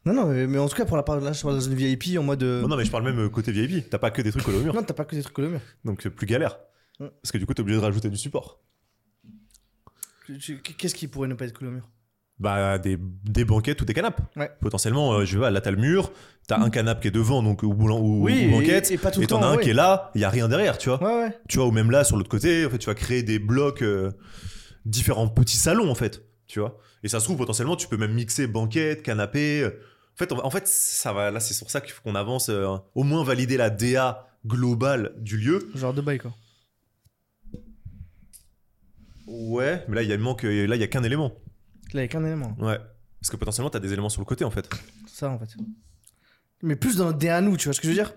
[0.05, 1.75] Non, non, mais, mais en tout cas, pour la part de là, sur la zone
[1.75, 2.43] VIP, en mode.
[2.45, 3.89] euh, Non, non, mais je parle même côté VIP.
[3.91, 4.75] T'as pas que des trucs collés au mur.
[4.75, 5.61] non, t'as pas que des trucs collés au mur.
[5.85, 6.59] Donc plus galère.
[7.01, 7.07] Mm.
[7.23, 8.61] Parce que du coup, t'es obligé de rajouter du support.
[10.79, 11.89] Qu'est-ce qui pourrait ne pas être collé au mur?
[12.39, 14.21] Bah, des, des banquettes ou des canapes.
[14.37, 14.51] Ouais.
[14.61, 16.13] Potentiellement, euh, je vais là, t'as le mur,
[16.47, 19.11] t'as un canapé qui est devant, donc ou, ou, Oui, ou banquette, et- et pas
[19.11, 19.63] tout le t'en as un ouais.
[19.63, 21.03] qui est là, il y a rien derrière, tu vois.
[21.03, 21.39] Ouais, ouais.
[21.49, 23.81] Tu vois, ou même là, sur l'autre côté, en fait, tu vas créer des blocs,
[23.81, 24.13] euh,
[24.85, 26.79] différents petits salons, en fait, tu vois.
[27.03, 29.63] Et ça se trouve, potentiellement, tu peux même mixer banquette, canapé.
[29.63, 29.71] euh.
[30.15, 32.51] En fait, on en fait, ça va, là, c'est pour ça qu'il faut qu'on avance,
[32.51, 35.71] euh, au moins valider la DA globale du lieu.
[35.75, 36.33] Genre de bail, quoi.
[39.27, 41.33] Ouais, mais là, il y a, il manque, là, il y a qu'un élément.
[41.93, 42.57] Là, avec un élément.
[42.59, 42.79] Ouais.
[43.21, 44.69] Parce que potentiellement, t'as des éléments sur le côté, en fait.
[45.07, 45.49] Ça, en fait.
[46.63, 48.15] Mais plus dans à nous, tu vois ce que je veux dire?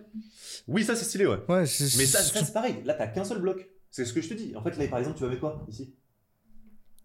[0.68, 1.40] Oui, ça, c'est stylé, ouais.
[1.48, 1.84] Ouais, c'est.
[1.98, 2.76] Mais ça, c'est- ça, c'est pareil.
[2.86, 3.68] Là, t'as qu'un seul bloc.
[3.92, 4.56] C'est ce que je te dis.
[4.56, 5.96] En fait, là, par exemple, tu vas mettre quoi ici?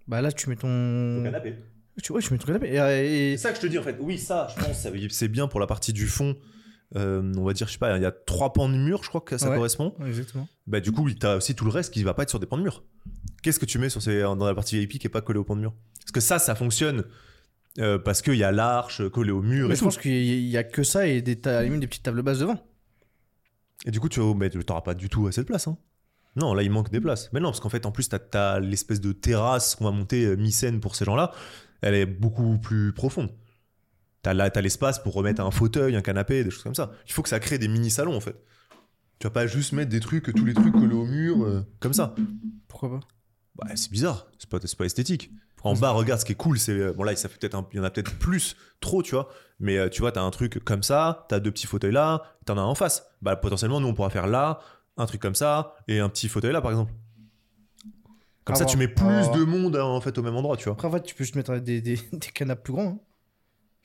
[0.07, 1.23] Bah là, tu mets Ton ton.
[1.25, 1.57] canapé.
[2.03, 2.69] Tu, ouais, tu mets ton canapé.
[2.69, 3.97] Et, et- C'est ça que je te dis, en fait.
[4.01, 6.37] Oui, ça, je pense, ça- c'est bien pour la partie du fond.
[6.97, 9.09] Euh, on va dire, je sais pas, il y a trois pans de mur, je
[9.09, 9.57] crois que ça Ouais.
[9.57, 9.95] correspond.
[10.07, 10.47] Exactement.
[10.67, 12.47] Bah, du coup, oui, t'as aussi tout le reste qui va pas être sur des
[12.47, 12.85] pans de mur.
[13.43, 15.45] Qu'est-ce que tu mets sur ces, dans la partie VIP qui est pas collé au
[15.45, 15.75] pan de mur?
[16.01, 17.05] Parce que ça, ça fonctionne
[17.81, 19.87] euh, parce qu'il y a l'arche collée au mur Mais et je tout.
[19.87, 22.65] pense qu'il y, a que ça et des, ta- des petites tables basses devant.
[23.87, 25.67] Et du coup, tu mais t'auras pas du tout assez de place.
[25.67, 25.77] Hein.
[26.37, 27.29] Non, là, il manque des places.
[27.33, 30.25] Mais non, parce qu'en fait, en plus, t'as as, l'espèce de terrasse qu'on va monter
[30.25, 31.33] euh, mi-scène pour ces gens-là.
[31.81, 33.31] Elle est beaucoup plus profonde.
[34.25, 36.91] T'as là, t'as l'espace pour remettre un fauteuil, un canapé, des choses comme ça.
[37.07, 38.35] Il faut que ça crée des mini-salons, en fait.
[39.21, 41.93] Tu vas pas juste mettre des trucs, tous les trucs collés au mur, euh, comme
[41.93, 42.15] ça.
[42.67, 43.01] Pourquoi pas?
[43.55, 44.27] Bah, c'est bizarre.
[44.39, 45.31] C'est pas, c'est pas esthétique.
[45.63, 46.73] En bas, regarde, ce qui est cool, c'est.
[46.73, 49.29] euh, Bon, là, ça fait peut-être il y en a peut-être plus, trop, tu vois.
[49.61, 52.59] Mais euh, tu vois, t'as un truc comme ça, t'as deux petits fauteuils là, t'en
[52.59, 53.07] as un en face.
[53.23, 54.59] Bah, potentiellement, nous, on pourra faire là,
[54.97, 56.93] un truc comme ça, et un petit fauteuil là, par exemple.
[58.45, 59.31] Comme À ça, tu mets plus voir.
[59.33, 60.75] de monde hein, en fait au même endroit, tu vois.
[60.75, 62.89] Après, en fait, tu peux juste mettre des, des, des canapes plus grands.
[62.89, 62.99] hein.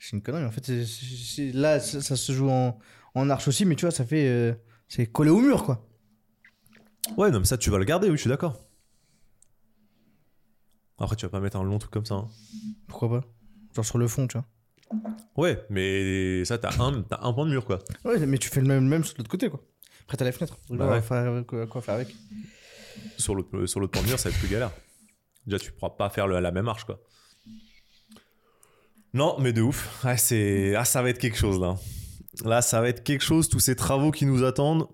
[0.00, 0.44] C'est une connerie.
[0.44, 2.78] En fait, c'est- c'est- c'est- là, ça, ça se joue en,
[3.14, 4.26] en arche aussi, mais tu vois, ça fait.
[4.28, 4.54] euh,
[4.88, 5.86] c'est collé au mur, quoi.
[7.16, 8.64] Ouais, non, mais ça, tu vas le garder, oui, je suis d'accord.
[10.98, 12.14] Après, tu vas pas mettre un long truc comme ça.
[12.14, 12.28] hein.
[12.86, 13.26] Pourquoi pas?
[13.74, 14.46] Genre sur le fond, tu vois.
[15.36, 17.78] Ouais, mais ça, t'as un, t'as un point de mur, quoi.
[18.04, 19.62] Ouais, mais tu fais le même, le même sur l'autre côté, quoi.
[20.04, 20.58] Après, t'as la fenêtre.
[20.70, 21.00] Bah ouais.
[21.02, 22.14] faire, quoi, quoi faire avec
[23.16, 24.72] Sur l'autre sur l'autre point de mur, ça va être plus galère.
[25.46, 27.00] Déjà, tu pourras pas faire le- la même marche, quoi.
[29.12, 30.04] Non, mais de ouf.
[30.16, 30.74] C'est...
[30.76, 31.76] Ah, ça va être quelque chose, là.
[32.44, 34.86] Là, ça va être quelque chose, tous ces travaux qui nous attendent.